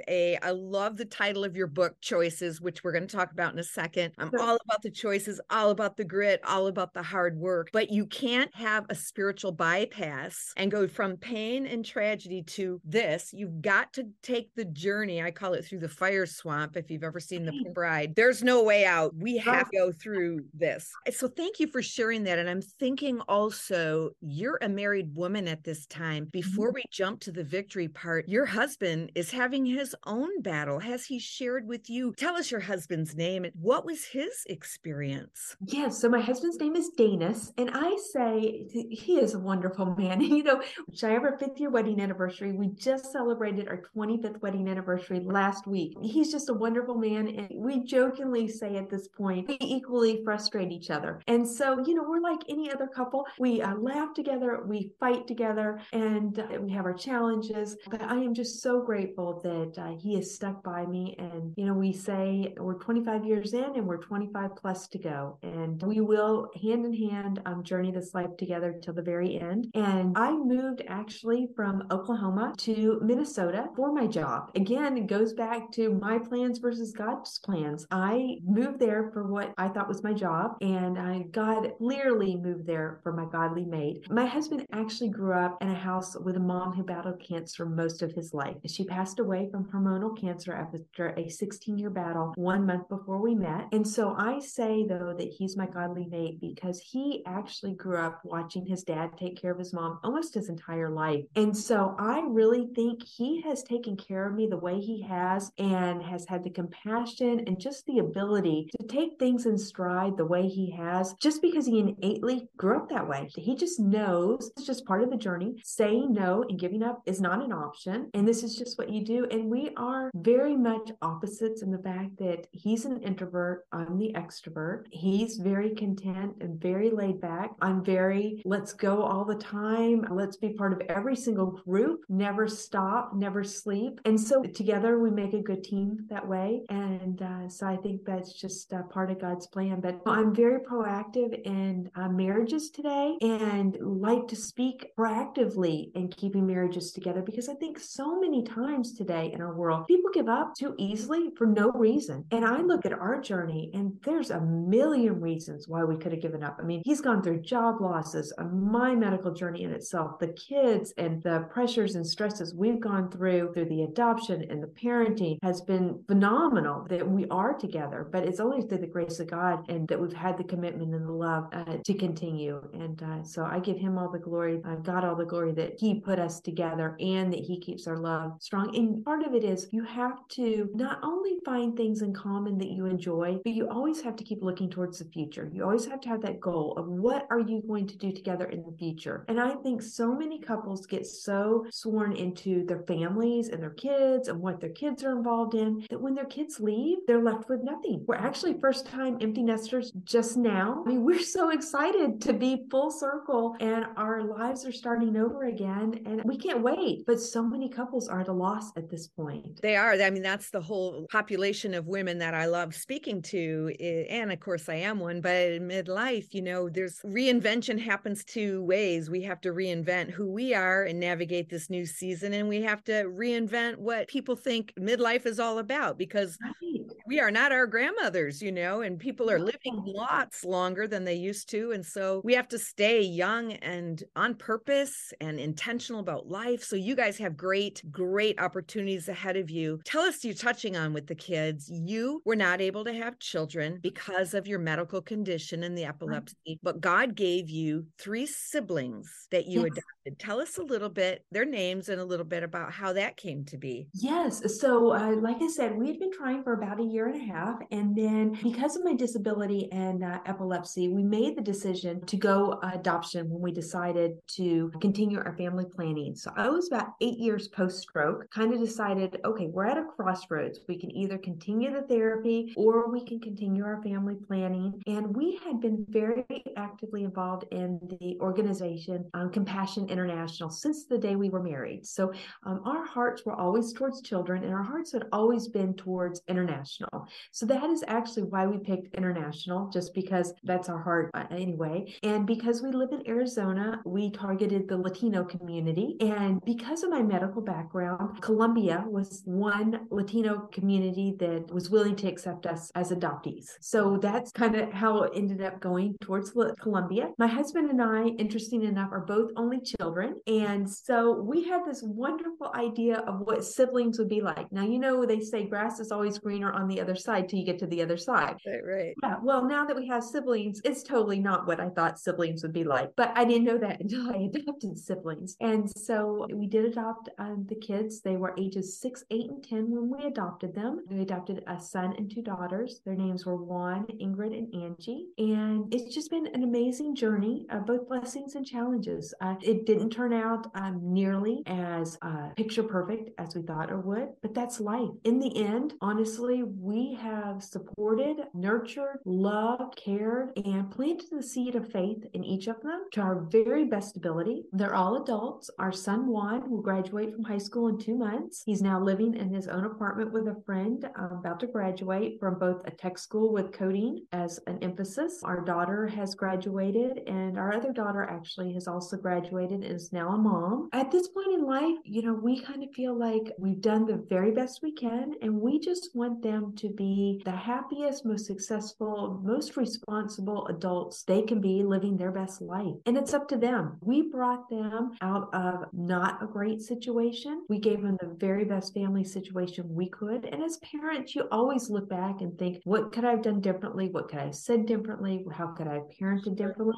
A. 0.08 0.38
I 0.38 0.52
love 0.52 0.96
the 0.96 1.04
title 1.04 1.44
of 1.44 1.54
your 1.54 1.66
book, 1.66 2.00
Choices, 2.00 2.62
which 2.62 2.82
we're 2.82 2.92
going 2.92 3.06
to 3.06 3.14
talk 3.14 3.30
about 3.30 3.52
in 3.52 3.58
a 3.58 3.64
second. 3.64 4.14
I'm 4.16 4.30
all 4.40 4.56
about 4.64 4.80
the 4.82 4.90
choices, 4.90 5.38
all 5.50 5.68
about 5.68 5.98
the 5.98 6.04
grit, 6.04 6.40
all 6.46 6.68
about 6.68 6.94
the 6.94 7.02
hard 7.02 7.36
work. 7.36 7.68
But 7.74 7.90
you 7.90 8.06
can't 8.06 8.52
have 8.54 8.86
a 8.88 8.94
spiritual 8.94 9.52
bypass 9.52 10.54
and 10.56 10.70
go 10.70 10.88
from 10.88 11.18
pain 11.18 11.66
and 11.66 11.84
tragedy 11.84 12.42
to 12.42 12.80
this. 12.86 13.34
You've 13.34 13.60
got 13.60 13.92
to 13.92 14.08
take 14.22 14.54
the 14.54 14.64
journey. 14.64 15.20
I 15.20 15.30
call 15.30 15.52
it 15.52 15.66
through 15.66 15.80
the 15.80 15.88
fire 15.90 16.24
swamp. 16.24 16.78
If 16.78 16.90
you've 16.90 17.04
ever 17.04 17.20
seen 17.20 17.44
The 17.44 17.70
Bride, 17.74 18.14
there's 18.16 18.42
no 18.42 18.62
way 18.62 18.86
out. 18.86 19.14
We 19.14 19.36
have 19.36 19.68
to 19.68 19.76
go 19.76 19.92
through 19.92 20.40
this. 20.54 20.90
So 21.10 21.28
thank 21.28 21.60
you 21.60 21.66
for 21.66 21.82
sharing 21.82 22.24
that. 22.24 22.38
And 22.38 22.48
I'm 22.48 22.62
thinking 22.62 23.20
also, 23.28 24.12
you're 24.22 24.58
a 24.62 24.70
married 24.70 25.14
woman 25.14 25.46
at 25.48 25.64
this 25.64 25.84
time. 25.84 26.28
Before 26.32 26.68
mm-hmm. 26.68 26.76
we 26.76 26.84
jump 26.90 27.20
to 27.20 27.30
the 27.30 27.44
victory 27.44 27.73
part, 27.88 28.28
your 28.28 28.46
husband 28.46 29.10
is 29.14 29.30
having 29.30 29.66
his 29.66 29.94
own 30.06 30.40
battle. 30.42 30.78
Has 30.78 31.04
he 31.04 31.18
shared 31.18 31.66
with 31.66 31.90
you? 31.90 32.14
Tell 32.16 32.36
us 32.36 32.50
your 32.50 32.60
husband's 32.60 33.14
name 33.14 33.44
and 33.44 33.52
what 33.60 33.84
was 33.84 34.04
his 34.04 34.44
experience? 34.46 35.56
Yes. 35.66 36.00
So 36.00 36.08
my 36.08 36.20
husband's 36.20 36.58
name 36.58 36.76
is 36.76 36.90
Danis, 36.98 37.52
and 37.58 37.70
I 37.72 37.96
say 38.12 38.66
he 38.70 39.18
is 39.18 39.34
a 39.34 39.38
wonderful 39.38 39.94
man. 39.96 40.20
You 40.34 40.42
know, 40.42 40.62
should 40.92 41.10
I 41.10 41.12
have 41.12 41.22
our 41.22 41.38
fifth 41.38 41.60
year 41.60 41.70
wedding 41.70 42.00
anniversary? 42.00 42.52
We 42.52 42.70
just 42.70 43.12
celebrated 43.12 43.68
our 43.68 43.82
25th 43.94 44.42
wedding 44.42 44.68
anniversary 44.68 45.20
last 45.20 45.66
week. 45.66 45.96
He's 46.02 46.32
just 46.32 46.48
a 46.48 46.54
wonderful 46.54 46.96
man. 46.96 47.28
And 47.28 47.48
we 47.52 47.84
jokingly 47.84 48.48
say 48.48 48.76
at 48.76 48.90
this 48.90 49.08
point, 49.08 49.48
we 49.48 49.56
equally 49.60 50.22
frustrate 50.24 50.72
each 50.72 50.90
other. 50.90 51.20
And 51.28 51.46
so, 51.48 51.84
you 51.86 51.94
know, 51.94 52.04
we're 52.06 52.20
like 52.20 52.40
any 52.48 52.70
other 52.72 52.86
couple. 52.86 53.26
We 53.38 53.62
uh, 53.62 53.76
laugh 53.76 54.14
together, 54.14 54.64
we 54.66 54.92
fight 54.98 55.26
together, 55.26 55.80
and 55.92 56.38
uh, 56.38 56.60
we 56.60 56.70
have 56.72 56.84
our 56.84 56.94
challenges. 56.94 57.63
But 57.90 58.02
I 58.02 58.16
am 58.16 58.34
just 58.34 58.62
so 58.62 58.82
grateful 58.82 59.40
that 59.42 59.82
uh, 59.82 59.96
he 59.96 60.16
has 60.16 60.34
stuck 60.34 60.62
by 60.62 60.86
me. 60.86 61.16
And, 61.18 61.52
you 61.56 61.66
know, 61.66 61.74
we 61.74 61.92
say 61.92 62.54
we're 62.58 62.78
25 62.78 63.24
years 63.24 63.54
in 63.54 63.76
and 63.76 63.86
we're 63.86 63.98
25 63.98 64.56
plus 64.56 64.88
to 64.88 64.98
go. 64.98 65.38
And 65.42 65.82
we 65.82 66.00
will 66.00 66.50
hand 66.62 66.84
in 66.84 66.94
hand 67.10 67.40
um, 67.46 67.62
journey 67.62 67.90
this 67.90 68.14
life 68.14 68.36
together 68.38 68.74
till 68.82 68.94
the 68.94 69.02
very 69.02 69.40
end. 69.40 69.68
And 69.74 70.16
I 70.16 70.32
moved 70.32 70.82
actually 70.88 71.48
from 71.56 71.86
Oklahoma 71.90 72.54
to 72.58 73.00
Minnesota 73.02 73.68
for 73.76 73.92
my 73.92 74.06
job. 74.06 74.50
Again, 74.54 74.96
it 74.96 75.06
goes 75.06 75.32
back 75.32 75.70
to 75.72 75.90
my 75.94 76.18
plans 76.18 76.58
versus 76.58 76.92
God's 76.92 77.38
plans. 77.38 77.86
I 77.90 78.38
moved 78.44 78.78
there 78.78 79.10
for 79.12 79.26
what 79.26 79.54
I 79.58 79.68
thought 79.68 79.88
was 79.88 80.02
my 80.02 80.12
job, 80.12 80.56
and 80.60 80.98
I 80.98 81.24
God 81.32 81.72
clearly 81.78 82.36
moved 82.36 82.66
there 82.66 83.00
for 83.02 83.12
my 83.12 83.26
godly 83.30 83.64
mate. 83.64 84.10
My 84.10 84.26
husband 84.26 84.66
actually 84.72 85.10
grew 85.10 85.34
up 85.34 85.58
in 85.60 85.68
a 85.68 85.74
house 85.74 86.16
with 86.18 86.36
a 86.36 86.40
mom 86.40 86.72
who 86.72 86.82
battled 86.82 87.20
cancer 87.20 87.53
most 87.62 88.02
of 88.02 88.12
his 88.12 88.34
life. 88.34 88.56
She 88.66 88.84
passed 88.84 89.18
away 89.18 89.48
from 89.50 89.64
hormonal 89.66 90.18
cancer 90.18 90.52
after 90.52 91.14
a 91.16 91.28
16 91.28 91.78
year 91.78 91.90
battle 91.90 92.32
one 92.36 92.66
month 92.66 92.88
before 92.88 93.20
we 93.20 93.34
met. 93.34 93.66
And 93.72 93.86
so 93.86 94.14
I 94.16 94.40
say, 94.40 94.84
though, 94.86 95.14
that 95.16 95.28
he's 95.28 95.56
my 95.56 95.66
godly 95.66 96.06
mate 96.06 96.40
because 96.40 96.80
he 96.80 97.22
actually 97.26 97.74
grew 97.74 97.98
up 97.98 98.20
watching 98.24 98.66
his 98.66 98.82
dad 98.82 99.10
take 99.16 99.40
care 99.40 99.52
of 99.52 99.58
his 99.58 99.72
mom 99.72 100.00
almost 100.02 100.34
his 100.34 100.48
entire 100.48 100.90
life. 100.90 101.24
And 101.36 101.56
so 101.56 101.94
I 101.98 102.22
really 102.26 102.68
think 102.74 103.02
he 103.02 103.42
has 103.42 103.62
taken 103.62 103.96
care 103.96 104.28
of 104.28 104.34
me 104.34 104.46
the 104.46 104.56
way 104.56 104.80
he 104.80 105.02
has 105.02 105.52
and 105.58 106.02
has 106.02 106.26
had 106.26 106.44
the 106.44 106.50
compassion 106.50 107.44
and 107.46 107.60
just 107.60 107.86
the 107.86 107.98
ability 107.98 108.68
to 108.78 108.86
take 108.86 109.18
things 109.18 109.46
in 109.46 109.58
stride 109.58 110.16
the 110.16 110.24
way 110.26 110.48
he 110.48 110.70
has, 110.72 111.14
just 111.20 111.42
because 111.42 111.66
he 111.66 111.80
innately 111.80 112.48
grew 112.56 112.76
up 112.76 112.88
that 112.88 113.08
way. 113.08 113.28
He 113.34 113.54
just 113.54 113.80
knows 113.80 114.50
it's 114.56 114.66
just 114.66 114.86
part 114.86 115.02
of 115.02 115.10
the 115.10 115.16
journey. 115.16 115.60
Saying 115.64 116.12
no 116.12 116.44
and 116.48 116.58
giving 116.58 116.82
up 116.82 117.02
is 117.06 117.20
not 117.20 117.33
an 117.42 117.52
option. 117.52 118.10
And 118.14 118.26
this 118.26 118.42
is 118.42 118.56
just 118.56 118.78
what 118.78 118.90
you 118.90 119.04
do. 119.04 119.26
And 119.30 119.50
we 119.50 119.70
are 119.76 120.10
very 120.14 120.56
much 120.56 120.90
opposites 121.02 121.62
in 121.62 121.70
the 121.70 121.78
fact 121.78 122.18
that 122.18 122.46
he's 122.52 122.84
an 122.84 123.02
introvert, 123.02 123.66
I'm 123.72 123.98
the 123.98 124.12
extrovert. 124.14 124.84
He's 124.90 125.36
very 125.36 125.74
content 125.74 126.34
and 126.40 126.60
very 126.60 126.90
laid 126.90 127.20
back. 127.20 127.50
I'm 127.60 127.84
very, 127.84 128.42
let's 128.44 128.72
go 128.72 129.02
all 129.02 129.24
the 129.24 129.36
time. 129.36 130.06
Let's 130.10 130.36
be 130.36 130.50
part 130.50 130.72
of 130.72 130.80
every 130.88 131.16
single 131.16 131.50
group, 131.66 132.04
never 132.08 132.48
stop, 132.48 133.14
never 133.14 133.44
sleep. 133.44 134.00
And 134.04 134.20
so 134.20 134.42
together 134.42 134.98
we 134.98 135.10
make 135.10 135.34
a 135.34 135.42
good 135.42 135.64
team 135.64 136.06
that 136.10 136.26
way. 136.26 136.62
And 136.68 137.20
uh, 137.22 137.48
so 137.48 137.66
I 137.66 137.76
think 137.76 138.04
that's 138.04 138.32
just 138.32 138.72
uh, 138.72 138.82
part 138.84 139.10
of 139.10 139.20
God's 139.20 139.46
plan. 139.46 139.80
But 139.80 140.00
I'm 140.06 140.34
very 140.34 140.60
proactive 140.60 141.40
in 141.44 141.90
uh, 141.94 142.08
marriages 142.08 142.70
today 142.70 143.16
and 143.20 143.76
like 143.80 144.28
to 144.28 144.36
speak 144.36 144.92
proactively 144.98 145.90
in 145.94 146.08
keeping 146.08 146.46
marriages 146.46 146.92
together 146.92 147.22
because 147.24 147.48
I 147.48 147.54
think 147.54 147.78
so 147.78 148.20
many 148.20 148.42
times 148.42 148.92
today 148.92 149.32
in 149.32 149.40
our 149.40 149.54
world, 149.54 149.86
people 149.86 150.10
give 150.12 150.28
up 150.28 150.54
too 150.54 150.74
easily 150.78 151.30
for 151.36 151.46
no 151.46 151.70
reason. 151.72 152.24
And 152.30 152.44
I 152.44 152.60
look 152.60 152.86
at 152.86 152.92
our 152.92 153.20
journey 153.20 153.70
and 153.74 153.92
there's 154.04 154.30
a 154.30 154.40
million 154.40 155.20
reasons 155.20 155.68
why 155.68 155.84
we 155.84 155.96
could 155.96 156.12
have 156.12 156.22
given 156.22 156.42
up. 156.42 156.58
I 156.60 156.64
mean, 156.64 156.82
he's 156.84 157.00
gone 157.00 157.22
through 157.22 157.42
job 157.42 157.80
losses, 157.80 158.32
uh, 158.38 158.44
my 158.44 158.94
medical 158.94 159.32
journey 159.32 159.64
in 159.64 159.72
itself, 159.72 160.18
the 160.18 160.32
kids 160.32 160.92
and 160.98 161.22
the 161.22 161.46
pressures 161.50 161.94
and 161.94 162.06
stresses 162.06 162.54
we've 162.54 162.80
gone 162.80 163.10
through 163.10 163.52
through 163.54 163.66
the 163.66 163.82
adoption 163.82 164.44
and 164.50 164.62
the 164.62 164.66
parenting 164.68 165.38
has 165.42 165.60
been 165.60 166.02
phenomenal 166.06 166.86
that 166.88 167.08
we 167.08 167.26
are 167.28 167.54
together. 167.54 168.08
But 168.10 168.24
it's 168.24 168.40
only 168.40 168.62
through 168.62 168.78
the 168.78 168.86
grace 168.86 169.20
of 169.20 169.30
God 169.30 169.64
and 169.68 169.86
that 169.88 170.00
we've 170.00 170.12
had 170.12 170.38
the 170.38 170.44
commitment 170.44 170.94
and 170.94 171.06
the 171.06 171.12
love 171.12 171.48
uh, 171.52 171.76
to 171.84 171.94
continue. 171.94 172.60
And 172.74 173.02
uh, 173.02 173.22
so 173.22 173.44
I 173.44 173.58
give 173.58 173.78
him 173.78 173.98
all 173.98 174.10
the 174.10 174.18
glory, 174.18 174.60
uh, 174.64 174.76
God 174.76 175.04
all 175.04 175.16
the 175.16 175.24
glory 175.24 175.52
that 175.52 175.74
he 175.78 176.00
put 176.00 176.18
us 176.18 176.40
together 176.40 176.96
and 177.00 177.13
that 177.14 177.40
He 177.40 177.60
keeps 177.60 177.86
our 177.86 177.96
love 177.96 178.32
strong. 178.40 178.74
And 178.76 179.04
part 179.04 179.24
of 179.24 179.34
it 179.34 179.44
is 179.44 179.68
you 179.72 179.84
have 179.84 180.26
to 180.30 180.70
not 180.74 181.00
only 181.02 181.38
find 181.44 181.76
things 181.76 182.02
in 182.02 182.12
common 182.12 182.58
that 182.58 182.70
you 182.70 182.86
enjoy, 182.86 183.38
but 183.44 183.52
you 183.52 183.68
always 183.68 184.00
have 184.02 184.16
to 184.16 184.24
keep 184.24 184.42
looking 184.42 184.70
towards 184.70 184.98
the 184.98 185.04
future. 185.06 185.50
You 185.52 185.64
always 185.64 185.86
have 185.86 186.00
to 186.02 186.08
have 186.08 186.22
that 186.22 186.40
goal 186.40 186.74
of 186.76 186.86
what 186.86 187.26
are 187.30 187.40
you 187.40 187.62
going 187.66 187.86
to 187.86 187.96
do 187.96 188.12
together 188.12 188.46
in 188.46 188.62
the 188.64 188.76
future. 188.78 189.24
And 189.28 189.40
I 189.40 189.54
think 189.56 189.82
so 189.82 190.14
many 190.14 190.38
couples 190.38 190.86
get 190.86 191.06
so 191.06 191.66
sworn 191.70 192.12
into 192.16 192.64
their 192.66 192.82
families 192.82 193.48
and 193.48 193.62
their 193.62 193.70
kids 193.70 194.28
and 194.28 194.40
what 194.40 194.60
their 194.60 194.70
kids 194.70 195.04
are 195.04 195.16
involved 195.16 195.54
in 195.54 195.86
that 195.90 196.00
when 196.00 196.14
their 196.14 196.24
kids 196.24 196.60
leave, 196.60 196.98
they're 197.06 197.22
left 197.22 197.48
with 197.48 197.62
nothing. 197.62 198.04
We're 198.06 198.16
actually 198.16 198.58
first 198.60 198.86
time 198.86 199.18
empty 199.20 199.42
nesters 199.42 199.92
just 200.04 200.36
now. 200.36 200.82
I 200.86 200.90
mean, 200.90 201.04
we're 201.04 201.20
so 201.20 201.50
excited 201.50 202.20
to 202.22 202.32
be 202.32 202.64
full 202.70 202.90
circle 202.90 203.56
and 203.60 203.86
our 203.96 204.22
lives 204.22 204.64
are 204.64 204.72
starting 204.72 205.16
over 205.16 205.44
again 205.44 206.00
and 206.06 206.22
we 206.24 206.36
can't 206.36 206.62
wait. 206.62 207.03
But 207.06 207.20
so 207.20 207.42
many 207.42 207.68
couples 207.68 208.08
are 208.08 208.20
at 208.20 208.28
a 208.28 208.32
loss 208.32 208.70
at 208.76 208.90
this 208.90 209.08
point. 209.08 209.60
They 209.62 209.76
are. 209.76 209.92
I 209.92 210.10
mean, 210.10 210.22
that's 210.22 210.50
the 210.50 210.60
whole 210.60 211.06
population 211.10 211.74
of 211.74 211.86
women 211.86 212.18
that 212.18 212.34
I 212.34 212.46
love 212.46 212.74
speaking 212.74 213.22
to. 213.22 213.74
Eh, 213.78 214.04
and 214.08 214.32
of 214.32 214.40
course, 214.40 214.68
I 214.68 214.76
am 214.76 215.00
one, 215.00 215.20
but 215.20 215.34
in 215.34 215.68
midlife, 215.68 216.32
you 216.32 216.42
know, 216.42 216.68
there's 216.68 217.00
reinvention 217.04 217.78
happens 217.78 218.24
two 218.24 218.62
ways. 218.62 219.10
We 219.10 219.22
have 219.22 219.40
to 219.42 219.50
reinvent 219.50 220.10
who 220.10 220.30
we 220.30 220.54
are 220.54 220.84
and 220.84 220.98
navigate 220.98 221.48
this 221.48 221.70
new 221.70 221.86
season, 221.86 222.32
and 222.34 222.48
we 222.48 222.62
have 222.62 222.82
to 222.84 223.04
reinvent 223.04 223.76
what 223.76 224.08
people 224.08 224.36
think 224.36 224.72
midlife 224.78 225.26
is 225.26 225.38
all 225.38 225.58
about 225.58 225.98
because 225.98 226.38
right. 226.42 226.83
We 227.06 227.20
are 227.20 227.30
not 227.30 227.52
our 227.52 227.66
grandmothers, 227.66 228.40
you 228.40 228.52
know, 228.52 228.80
and 228.80 228.98
people 228.98 229.30
are 229.30 229.38
living 229.38 229.82
lots 229.84 230.44
longer 230.44 230.86
than 230.86 231.04
they 231.04 231.14
used 231.14 231.50
to. 231.50 231.72
And 231.72 231.84
so 231.84 232.20
we 232.24 232.34
have 232.34 232.48
to 232.48 232.58
stay 232.58 233.02
young 233.02 233.52
and 233.54 234.02
on 234.16 234.34
purpose 234.34 235.12
and 235.20 235.38
intentional 235.38 236.00
about 236.00 236.28
life. 236.28 236.62
So 236.62 236.76
you 236.76 236.96
guys 236.96 237.18
have 237.18 237.36
great, 237.36 237.82
great 237.90 238.40
opportunities 238.40 239.08
ahead 239.08 239.36
of 239.36 239.50
you. 239.50 239.80
Tell 239.84 240.02
us, 240.02 240.24
you're 240.24 240.34
touching 240.34 240.76
on 240.76 240.92
with 240.92 241.06
the 241.06 241.14
kids, 241.14 241.68
you 241.70 242.22
were 242.24 242.36
not 242.36 242.60
able 242.60 242.84
to 242.84 242.92
have 242.92 243.18
children 243.18 243.78
because 243.82 244.32
of 244.32 244.46
your 244.46 244.58
medical 244.58 245.02
condition 245.02 245.64
and 245.64 245.76
the 245.76 245.84
epilepsy, 245.84 246.58
but 246.62 246.80
God 246.80 247.14
gave 247.14 247.50
you 247.50 247.86
three 247.98 248.26
siblings 248.26 249.28
that 249.30 249.46
you 249.46 249.60
yes. 249.60 249.72
adopted. 249.72 250.18
Tell 250.18 250.40
us 250.40 250.58
a 250.58 250.62
little 250.62 250.88
bit, 250.88 251.24
their 251.30 251.44
names, 251.44 251.88
and 251.88 252.00
a 252.00 252.04
little 252.04 252.24
bit 252.24 252.42
about 252.42 252.72
how 252.72 252.92
that 252.94 253.16
came 253.16 253.44
to 253.46 253.58
be. 253.58 253.88
Yes. 253.92 254.58
So, 254.60 254.94
uh, 254.94 255.16
like 255.16 255.42
I 255.42 255.48
said, 255.48 255.76
we 255.76 255.88
had 255.88 255.98
been 255.98 256.12
trying 256.12 256.42
for 256.42 256.54
about 256.54 256.80
a 256.80 256.84
year 256.94 257.08
and 257.08 257.20
a 257.20 257.32
half. 257.32 257.58
And 257.70 257.94
then 257.96 258.38
because 258.42 258.76
of 258.76 258.84
my 258.84 258.94
disability 258.94 259.70
and 259.72 260.04
uh, 260.04 260.20
epilepsy, 260.26 260.88
we 260.88 261.02
made 261.02 261.36
the 261.36 261.42
decision 261.42 262.04
to 262.06 262.16
go 262.16 262.58
adoption 262.62 263.28
when 263.28 263.42
we 263.42 263.52
decided 263.52 264.12
to 264.36 264.70
continue 264.80 265.18
our 265.18 265.36
family 265.36 265.64
planning. 265.64 266.14
So, 266.14 266.30
I 266.36 266.48
was 266.48 266.68
about 266.68 266.94
eight 267.00 267.18
years 267.18 267.48
post 267.48 267.80
stroke, 267.82 268.30
kind 268.30 268.54
of 268.54 268.60
decided, 268.60 269.18
okay, 269.24 269.48
we're 269.48 269.66
at 269.66 269.78
a 269.78 269.84
crossroads. 269.84 270.60
We 270.68 270.78
can 270.78 270.90
either 270.96 271.18
continue 271.18 271.72
the 271.72 271.82
therapy 271.82 272.52
or 272.56 272.90
we 272.90 273.04
can 273.04 273.20
continue 273.20 273.64
our 273.64 273.82
family 273.82 274.14
planning. 274.26 274.80
And 274.86 275.14
we 275.14 275.40
had 275.44 275.60
been 275.60 275.84
very 275.88 276.24
actively 276.56 277.04
involved 277.04 277.44
in 277.50 277.80
the 278.00 278.18
organization 278.20 279.04
um, 279.14 279.30
Compassion 279.30 279.88
International 279.88 280.50
since 280.50 280.86
the 280.86 280.98
day 280.98 281.16
we 281.16 281.28
were 281.28 281.42
married. 281.42 281.86
So 281.86 282.12
um, 282.44 282.60
our 282.64 282.84
hearts 282.86 283.24
were 283.24 283.34
always 283.34 283.72
towards 283.72 284.02
children 284.02 284.44
and 284.44 284.52
our 284.52 284.62
hearts 284.62 284.92
had 284.92 285.04
always 285.12 285.48
been 285.48 285.74
towards 285.74 286.20
international. 286.28 286.83
So 287.32 287.46
that 287.46 287.64
is 287.70 287.84
actually 287.88 288.24
why 288.24 288.46
we 288.46 288.58
picked 288.58 288.94
international, 288.94 289.68
just 289.70 289.94
because 289.94 290.32
that's 290.44 290.68
our 290.68 290.80
heart 290.80 291.10
uh, 291.14 291.24
anyway. 291.30 291.94
And 292.02 292.26
because 292.26 292.62
we 292.62 292.70
live 292.70 292.92
in 292.92 293.06
Arizona, 293.08 293.80
we 293.84 294.10
targeted 294.10 294.68
the 294.68 294.76
Latino 294.76 295.24
community. 295.24 295.96
And 296.00 296.40
because 296.44 296.82
of 296.82 296.90
my 296.90 297.02
medical 297.02 297.42
background, 297.42 298.20
Colombia 298.20 298.84
was 298.86 299.22
one 299.24 299.86
Latino 299.90 300.48
community 300.52 301.14
that 301.18 301.52
was 301.52 301.70
willing 301.70 301.96
to 301.96 302.08
accept 302.08 302.46
us 302.46 302.70
as 302.74 302.90
adoptees. 302.90 303.46
So 303.60 303.98
that's 304.00 304.30
kind 304.32 304.54
of 304.54 304.72
how 304.72 305.02
it 305.02 305.12
ended 305.14 305.42
up 305.42 305.60
going 305.60 305.96
towards 306.00 306.32
Colombia. 306.60 307.08
My 307.18 307.26
husband 307.26 307.70
and 307.70 307.82
I, 307.82 308.06
interesting 308.18 308.62
enough, 308.62 308.90
are 308.92 309.04
both 309.04 309.30
only 309.36 309.60
children. 309.60 310.20
And 310.26 310.68
so 310.68 311.20
we 311.20 311.44
had 311.44 311.62
this 311.66 311.82
wonderful 311.82 312.50
idea 312.54 312.98
of 312.98 313.20
what 313.20 313.44
siblings 313.44 313.98
would 313.98 314.08
be 314.08 314.20
like. 314.20 314.50
Now, 314.52 314.64
you 314.64 314.78
know, 314.78 315.04
they 315.04 315.20
say 315.20 315.46
grass 315.46 315.80
is 315.80 315.92
always 315.92 316.18
greener 316.18 316.52
on 316.52 316.68
the 316.68 316.73
other 316.80 316.94
side 316.94 317.28
till 317.28 317.38
you 317.38 317.44
get 317.44 317.58
to 317.60 317.66
the 317.66 317.82
other 317.82 317.96
side. 317.96 318.36
Right, 318.46 318.64
right. 318.64 318.94
Yeah. 319.02 319.16
Well, 319.22 319.46
now 319.46 319.64
that 319.64 319.76
we 319.76 319.86
have 319.88 320.02
siblings, 320.04 320.60
it's 320.64 320.82
totally 320.82 321.20
not 321.20 321.46
what 321.46 321.60
I 321.60 321.68
thought 321.68 321.98
siblings 321.98 322.42
would 322.42 322.52
be 322.52 322.64
like. 322.64 322.90
But 322.96 323.12
I 323.14 323.24
didn't 323.24 323.44
know 323.44 323.58
that 323.58 323.80
until 323.80 324.10
I 324.10 324.28
adopted 324.34 324.78
siblings. 324.78 325.36
And 325.40 325.70
so 325.76 326.26
we 326.32 326.46
did 326.46 326.64
adopt 326.64 327.08
um, 327.18 327.46
the 327.48 327.56
kids. 327.56 328.00
They 328.00 328.16
were 328.16 328.34
ages 328.38 328.80
six, 328.80 329.04
eight, 329.10 329.30
and 329.30 329.42
10 329.42 329.70
when 329.70 329.90
we 329.90 330.06
adopted 330.06 330.54
them. 330.54 330.84
We 330.88 331.00
adopted 331.00 331.42
a 331.46 331.60
son 331.60 331.94
and 331.98 332.10
two 332.10 332.22
daughters. 332.22 332.80
Their 332.84 332.94
names 332.94 333.26
were 333.26 333.36
Juan, 333.36 333.86
Ingrid, 334.00 334.36
and 334.36 334.54
Angie. 334.54 335.06
And 335.18 335.72
it's 335.72 335.94
just 335.94 336.10
been 336.10 336.26
an 336.28 336.42
amazing 336.42 336.94
journey 336.94 337.46
of 337.50 337.66
both 337.66 337.88
blessings 337.88 338.34
and 338.34 338.46
challenges. 338.46 339.14
Uh, 339.20 339.34
it 339.42 339.66
didn't 339.66 339.90
turn 339.90 340.12
out 340.12 340.46
um, 340.54 340.80
nearly 340.82 341.42
as 341.46 341.98
uh, 342.02 342.28
picture 342.36 342.62
perfect 342.62 343.10
as 343.18 343.34
we 343.34 343.42
thought 343.42 343.70
it 343.70 343.84
would, 343.84 344.08
but 344.22 344.34
that's 344.34 344.60
life. 344.60 344.90
In 345.04 345.18
the 345.18 345.44
end, 345.44 345.74
honestly, 345.80 346.42
we 346.64 346.94
have 346.94 347.42
supported, 347.42 348.16
nurtured, 348.32 348.98
loved, 349.04 349.76
cared, 349.76 350.30
and 350.46 350.70
planted 350.70 351.08
the 351.12 351.22
seed 351.22 351.54
of 351.56 351.70
faith 351.70 352.02
in 352.14 352.24
each 352.24 352.46
of 352.46 352.58
them 352.62 352.86
to 352.92 353.02
our 353.02 353.26
very 353.30 353.66
best 353.66 353.98
ability. 353.98 354.44
They're 354.50 354.74
all 354.74 355.02
adults. 355.02 355.50
Our 355.58 355.72
son 355.72 356.06
Juan 356.06 356.50
will 356.50 356.62
graduate 356.62 357.12
from 357.12 357.24
high 357.24 357.38
school 357.38 357.68
in 357.68 357.78
two 357.78 357.98
months. 357.98 358.42
He's 358.46 358.62
now 358.62 358.80
living 358.80 359.14
in 359.14 359.28
his 359.28 359.46
own 359.46 359.66
apartment 359.66 360.12
with 360.14 360.26
a 360.26 360.40
friend, 360.46 360.82
uh, 360.98 361.16
about 361.18 361.38
to 361.40 361.48
graduate 361.48 362.18
from 362.18 362.38
both 362.38 362.62
a 362.64 362.70
tech 362.70 362.96
school 362.96 363.30
with 363.30 363.52
coding 363.52 364.06
as 364.12 364.40
an 364.46 364.58
emphasis. 364.62 365.20
Our 365.22 365.44
daughter 365.44 365.86
has 365.88 366.14
graduated, 366.14 367.02
and 367.06 367.38
our 367.38 367.52
other 367.52 367.74
daughter 367.74 368.04
actually 368.04 368.54
has 368.54 368.66
also 368.66 368.96
graduated 368.96 369.62
and 369.62 369.64
is 369.64 369.92
now 369.92 370.08
a 370.08 370.16
mom. 370.16 370.70
At 370.72 370.90
this 370.90 371.08
point 371.08 371.34
in 371.34 371.44
life, 371.44 371.76
you 371.84 372.00
know, 372.00 372.14
we 372.14 372.40
kind 372.40 372.62
of 372.62 372.70
feel 372.72 372.98
like 372.98 373.32
we've 373.38 373.60
done 373.60 373.84
the 373.84 374.02
very 374.08 374.30
best 374.30 374.60
we 374.62 374.72
can, 374.72 375.12
and 375.20 375.38
we 375.38 375.58
just 375.58 375.90
want 375.94 376.22
them 376.22 376.53
to 376.58 376.68
be 376.68 377.22
the 377.24 377.30
happiest, 377.30 378.04
most 378.04 378.26
successful, 378.26 379.20
most 379.22 379.56
responsible 379.56 380.46
adults 380.48 381.02
they 381.04 381.22
can 381.22 381.40
be 381.40 381.62
living 381.62 381.96
their 381.96 382.12
best 382.12 382.40
life. 382.40 382.74
And 382.86 382.96
it's 382.96 383.14
up 383.14 383.28
to 383.28 383.36
them. 383.36 383.78
We 383.80 384.02
brought 384.10 384.48
them 384.48 384.92
out 385.00 385.28
of 385.34 385.64
not 385.72 386.22
a 386.22 386.26
great 386.26 386.60
situation. 386.60 387.44
We 387.48 387.58
gave 387.58 387.82
them 387.82 387.96
the 388.00 388.14
very 388.18 388.44
best 388.44 388.74
family 388.74 389.04
situation 389.04 389.64
we 389.68 389.88
could. 389.88 390.24
And 390.24 390.42
as 390.42 390.58
parents, 390.58 391.14
you 391.14 391.28
always 391.30 391.70
look 391.70 391.88
back 391.88 392.20
and 392.20 392.38
think, 392.38 392.60
what 392.64 392.92
could 392.92 393.04
I 393.04 393.10
have 393.10 393.22
done 393.22 393.40
differently? 393.40 393.88
What 393.90 394.08
could 394.08 394.18
I 394.18 394.26
have 394.26 394.34
said 394.34 394.66
differently? 394.66 395.24
How 395.32 395.48
could 395.48 395.68
I 395.68 395.74
have 395.74 395.88
parented 396.00 396.36
differently? 396.36 396.74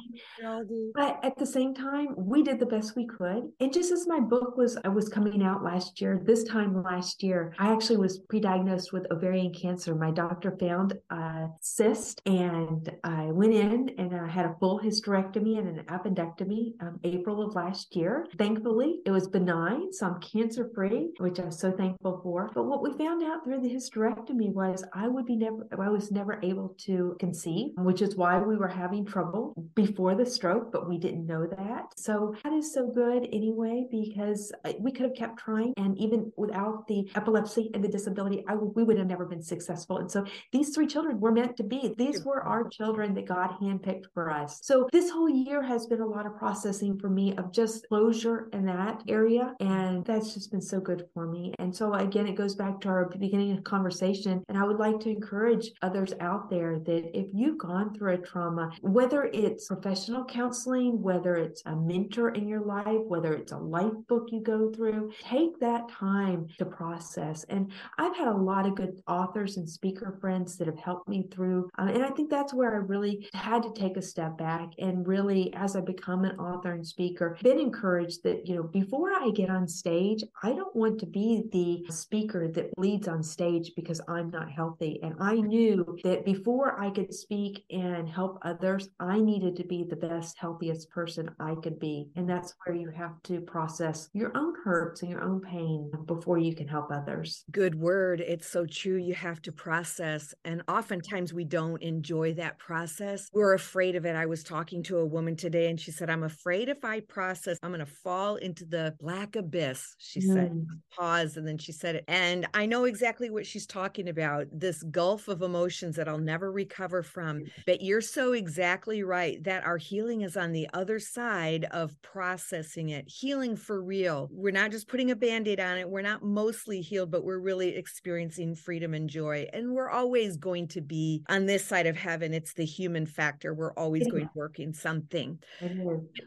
But 0.95 1.19
at 1.23 1.37
the 1.37 1.45
same 1.45 1.73
time, 1.73 2.07
we 2.17 2.43
did 2.43 2.59
the 2.59 2.65
best 2.65 2.95
we 2.95 3.07
could. 3.07 3.43
And 3.59 3.73
just 3.73 3.91
as 3.91 4.07
my 4.07 4.19
book 4.19 4.57
was 4.57 4.77
I 4.83 4.89
was 4.89 5.09
coming 5.09 5.43
out 5.43 5.63
last 5.63 6.01
year, 6.01 6.21
this 6.23 6.43
time 6.43 6.81
last 6.83 7.23
year, 7.23 7.53
I 7.59 7.71
actually 7.71 7.97
was 7.97 8.19
pre-diagnosed 8.19 8.93
with 8.93 9.11
ovarian 9.11 9.53
cancer. 9.53 9.66
My 9.67 10.11
doctor 10.11 10.55
found 10.57 10.93
a 11.09 11.49
cyst 11.59 12.21
and 12.25 12.89
I 13.03 13.25
went 13.25 13.53
in 13.53 13.89
and 13.97 14.15
I 14.15 14.27
had 14.27 14.45
a 14.45 14.55
full 14.61 14.79
hysterectomy 14.79 15.57
and 15.59 15.67
an 15.67 15.85
appendectomy 15.87 16.73
um, 16.81 16.99
April 17.03 17.45
of 17.45 17.53
last 17.53 17.93
year. 17.93 18.25
Thankfully, 18.37 19.01
it 19.05 19.11
was 19.11 19.27
benign, 19.27 19.91
so 19.91 20.05
I'm 20.07 20.21
cancer 20.21 20.71
free, 20.73 21.09
which 21.17 21.39
I'm 21.39 21.51
so 21.51 21.71
thankful 21.71 22.21
for. 22.23 22.49
But 22.55 22.63
what 22.63 22.81
we 22.81 22.97
found 22.97 23.21
out 23.23 23.43
through 23.43 23.59
the 23.59 23.69
hysterectomy 23.69 24.53
was 24.53 24.85
I 24.93 25.09
would 25.09 25.25
be 25.25 25.35
never, 25.35 25.67
I 25.77 25.89
was 25.89 26.11
never 26.11 26.39
able 26.43 26.73
to 26.85 27.17
conceive, 27.19 27.71
which 27.77 28.01
is 28.01 28.15
why 28.15 28.39
we 28.39 28.55
were 28.55 28.69
having 28.69 29.05
trouble 29.05 29.53
before 29.75 30.15
the 30.15 30.25
stroke, 30.25 30.71
but 30.71 30.87
we 30.87 30.97
didn't 30.97 31.25
know 31.25 31.45
that. 31.45 31.91
So 31.97 32.35
that 32.43 32.53
is 32.53 32.73
so 32.73 32.87
good 32.87 33.27
anyway, 33.33 33.85
because 33.91 34.53
uh, 34.63 34.73
we 34.79 34.91
could 34.93 35.07
have 35.07 35.15
kept 35.15 35.39
trying. 35.39 35.73
And 35.75 35.97
even 35.97 36.31
without 36.37 36.87
the 36.87 37.09
epilepsy 37.15 37.69
and 37.73 37.83
the 37.83 37.89
disability, 37.89 38.43
I 38.47 38.55
we 38.55 38.83
would 38.83 38.97
have 38.97 39.07
never 39.07 39.25
been 39.25 39.41
successful. 39.41 39.56
And 39.59 40.11
so 40.11 40.25
these 40.51 40.73
three 40.73 40.87
children 40.87 41.19
were 41.19 41.31
meant 41.31 41.57
to 41.57 41.63
be. 41.63 41.93
These 41.97 42.23
were 42.23 42.43
our 42.43 42.67
children 42.69 43.13
that 43.15 43.27
God 43.27 43.51
handpicked 43.61 44.05
for 44.13 44.29
us. 44.29 44.59
So 44.63 44.87
this 44.91 45.09
whole 45.09 45.29
year 45.29 45.61
has 45.61 45.85
been 45.87 46.01
a 46.01 46.05
lot 46.05 46.25
of 46.25 46.35
processing 46.37 46.97
for 46.99 47.09
me 47.09 47.35
of 47.37 47.51
just 47.51 47.87
closure 47.87 48.49
in 48.53 48.65
that 48.65 49.03
area. 49.07 49.55
And 49.59 50.05
that's 50.05 50.33
just 50.33 50.51
been 50.51 50.61
so 50.61 50.79
good 50.79 51.05
for 51.13 51.27
me. 51.27 51.53
And 51.59 51.75
so 51.75 51.93
again, 51.93 52.27
it 52.27 52.35
goes 52.35 52.55
back 52.55 52.79
to 52.81 52.89
our 52.89 53.09
beginning 53.09 53.57
of 53.57 53.63
conversation. 53.63 54.43
And 54.49 54.57
I 54.57 54.63
would 54.63 54.77
like 54.77 54.99
to 55.01 55.09
encourage 55.09 55.71
others 55.81 56.13
out 56.19 56.49
there 56.49 56.79
that 56.79 57.17
if 57.17 57.27
you've 57.33 57.57
gone 57.57 57.93
through 57.93 58.13
a 58.13 58.17
trauma, 58.17 58.71
whether 58.81 59.25
it's 59.25 59.67
professional 59.67 60.25
counseling, 60.25 61.01
whether 61.01 61.35
it's 61.35 61.61
a 61.65 61.75
mentor 61.75 62.29
in 62.29 62.47
your 62.47 62.61
life, 62.61 63.01
whether 63.07 63.33
it's 63.33 63.51
a 63.51 63.57
life 63.57 63.93
book 64.07 64.27
you 64.31 64.41
go 64.41 64.71
through, 64.71 65.11
take 65.23 65.59
that 65.59 65.89
time 65.89 66.47
to 66.57 66.65
process. 66.65 67.43
And 67.49 67.71
I've 67.97 68.15
had 68.15 68.27
a 68.27 68.33
lot 68.33 68.65
of 68.65 68.75
good 68.75 69.01
authors 69.07 69.36
authors 69.37 69.57
and 69.57 69.69
speaker 69.69 70.17
friends 70.19 70.57
that 70.57 70.65
have 70.65 70.79
helped 70.79 71.07
me 71.07 71.27
through. 71.31 71.69
Um, 71.77 71.89
and 71.89 72.03
I 72.03 72.09
think 72.09 72.29
that's 72.29 72.55
where 72.55 72.73
I 72.73 72.77
really 72.77 73.27
had 73.33 73.61
to 73.63 73.71
take 73.71 73.95
a 73.95 74.01
step 74.01 74.35
back 74.35 74.71
and 74.79 75.07
really, 75.07 75.53
as 75.53 75.75
I 75.75 75.81
become 75.81 76.25
an 76.25 76.39
author 76.39 76.73
and 76.73 76.85
speaker, 76.85 77.37
been 77.43 77.59
encouraged 77.59 78.23
that, 78.23 78.47
you 78.47 78.55
know, 78.55 78.63
before 78.63 79.11
I 79.11 79.29
get 79.35 79.51
on 79.51 79.67
stage, 79.67 80.23
I 80.41 80.53
don't 80.53 80.75
want 80.75 80.99
to 81.01 81.05
be 81.05 81.43
the 81.51 81.93
speaker 81.93 82.47
that 82.47 82.75
leads 82.77 83.07
on 83.07 83.21
stage 83.21 83.73
because 83.75 84.01
I'm 84.07 84.31
not 84.31 84.49
healthy. 84.49 84.99
And 85.03 85.13
I 85.19 85.35
knew 85.35 85.97
that 86.03 86.25
before 86.25 86.79
I 86.81 86.89
could 86.89 87.13
speak 87.13 87.63
and 87.69 88.09
help 88.09 88.39
others, 88.41 88.89
I 88.99 89.19
needed 89.19 89.55
to 89.57 89.63
be 89.63 89.83
the 89.83 89.95
best, 89.95 90.35
healthiest 90.39 90.89
person 90.89 91.29
I 91.39 91.53
could 91.61 91.79
be. 91.79 92.09
And 92.15 92.27
that's 92.27 92.55
where 92.65 92.75
you 92.75 92.89
have 92.89 93.21
to 93.23 93.39
process 93.41 94.09
your 94.13 94.35
own 94.35 94.55
hurts 94.63 95.03
and 95.03 95.11
your 95.11 95.21
own 95.21 95.41
pain 95.41 95.91
before 96.07 96.39
you 96.39 96.55
can 96.55 96.67
help 96.67 96.91
others. 96.91 97.43
Good 97.51 97.75
word. 97.75 98.19
It's 98.19 98.47
so 98.47 98.65
true. 98.65 98.97
You 98.97 99.13
have 99.13 99.26
to 99.35 99.51
process. 99.51 100.33
And 100.45 100.61
oftentimes 100.67 101.33
we 101.33 101.43
don't 101.43 101.81
enjoy 101.81 102.33
that 102.35 102.57
process. 102.59 103.29
We're 103.33 103.53
afraid 103.53 103.95
of 103.95 104.05
it. 104.05 104.15
I 104.15 104.25
was 104.25 104.43
talking 104.43 104.83
to 104.83 104.97
a 104.97 105.05
woman 105.05 105.35
today 105.35 105.69
and 105.69 105.79
she 105.79 105.91
said, 105.91 106.09
I'm 106.09 106.23
afraid 106.23 106.69
if 106.69 106.83
I 106.83 107.01
process, 107.01 107.57
I'm 107.61 107.71
going 107.71 107.79
to 107.79 107.85
fall 107.85 108.35
into 108.37 108.65
the 108.65 108.95
black 108.99 109.35
abyss. 109.35 109.95
She 109.97 110.19
mm. 110.21 110.33
said, 110.33 110.67
pause. 110.97 111.37
And 111.37 111.47
then 111.47 111.57
she 111.57 111.71
said 111.71 111.95
it. 111.95 112.05
And 112.07 112.47
I 112.53 112.65
know 112.65 112.85
exactly 112.85 113.29
what 113.29 113.45
she's 113.45 113.67
talking 113.67 114.09
about 114.09 114.47
this 114.51 114.83
gulf 114.83 115.27
of 115.27 115.41
emotions 115.41 115.95
that 115.95 116.07
I'll 116.07 116.17
never 116.17 116.51
recover 116.51 117.03
from. 117.03 117.43
But 117.65 117.81
you're 117.81 118.01
so 118.01 118.33
exactly 118.33 119.03
right 119.03 119.43
that 119.43 119.65
our 119.65 119.77
healing 119.77 120.21
is 120.21 120.37
on 120.37 120.51
the 120.51 120.69
other 120.73 120.99
side 120.99 121.65
of 121.71 121.99
processing 122.01 122.89
it, 122.89 123.07
healing 123.07 123.55
for 123.55 123.81
real. 123.81 124.29
We're 124.31 124.51
not 124.51 124.71
just 124.71 124.87
putting 124.87 125.11
a 125.11 125.15
band 125.15 125.47
aid 125.47 125.59
on 125.59 125.77
it. 125.77 125.89
We're 125.89 126.01
not 126.01 126.23
mostly 126.23 126.81
healed, 126.81 127.11
but 127.11 127.23
we're 127.23 127.39
really 127.39 127.75
experiencing 127.75 128.55
freedom 128.55 128.93
and 128.93 129.09
joy. 129.09 129.16
And 129.25 129.73
we're 129.73 129.89
always 129.89 130.37
going 130.37 130.67
to 130.69 130.81
be 130.81 131.23
on 131.29 131.45
this 131.45 131.65
side 131.65 131.87
of 131.87 131.97
heaven. 131.97 132.33
It's 132.33 132.53
the 132.53 132.65
human 132.65 133.05
factor. 133.05 133.53
We're 133.53 133.73
always 133.73 134.03
yeah. 134.05 134.11
going 134.11 134.25
to 134.25 134.31
work 134.35 134.59
in 134.59 134.73
something. 134.73 135.39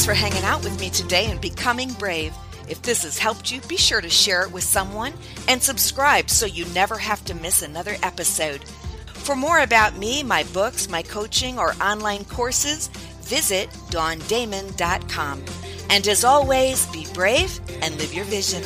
For 0.05 0.13
hanging 0.13 0.43
out 0.43 0.63
with 0.63 0.79
me 0.79 0.91
today 0.91 1.31
and 1.31 1.41
becoming 1.41 1.91
brave. 1.93 2.31
If 2.69 2.83
this 2.83 3.01
has 3.01 3.17
helped 3.17 3.51
you, 3.51 3.59
be 3.61 3.75
sure 3.75 4.01
to 4.01 4.09
share 4.09 4.43
it 4.43 4.51
with 4.51 4.63
someone 4.63 5.13
and 5.47 5.59
subscribe 5.63 6.29
so 6.29 6.45
you 6.45 6.65
never 6.75 6.99
have 6.99 7.25
to 7.25 7.33
miss 7.33 7.63
another 7.63 7.95
episode. 8.03 8.63
For 9.07 9.35
more 9.35 9.61
about 9.61 9.97
me, 9.97 10.21
my 10.21 10.43
books, 10.53 10.87
my 10.87 11.01
coaching, 11.01 11.57
or 11.57 11.73
online 11.81 12.23
courses, 12.25 12.89
visit 13.23 13.67
dawndamon.com. 13.89 15.43
And 15.89 16.07
as 16.07 16.23
always, 16.23 16.85
be 16.91 17.07
brave 17.15 17.59
and 17.81 17.97
live 17.97 18.13
your 18.13 18.25
vision. 18.25 18.63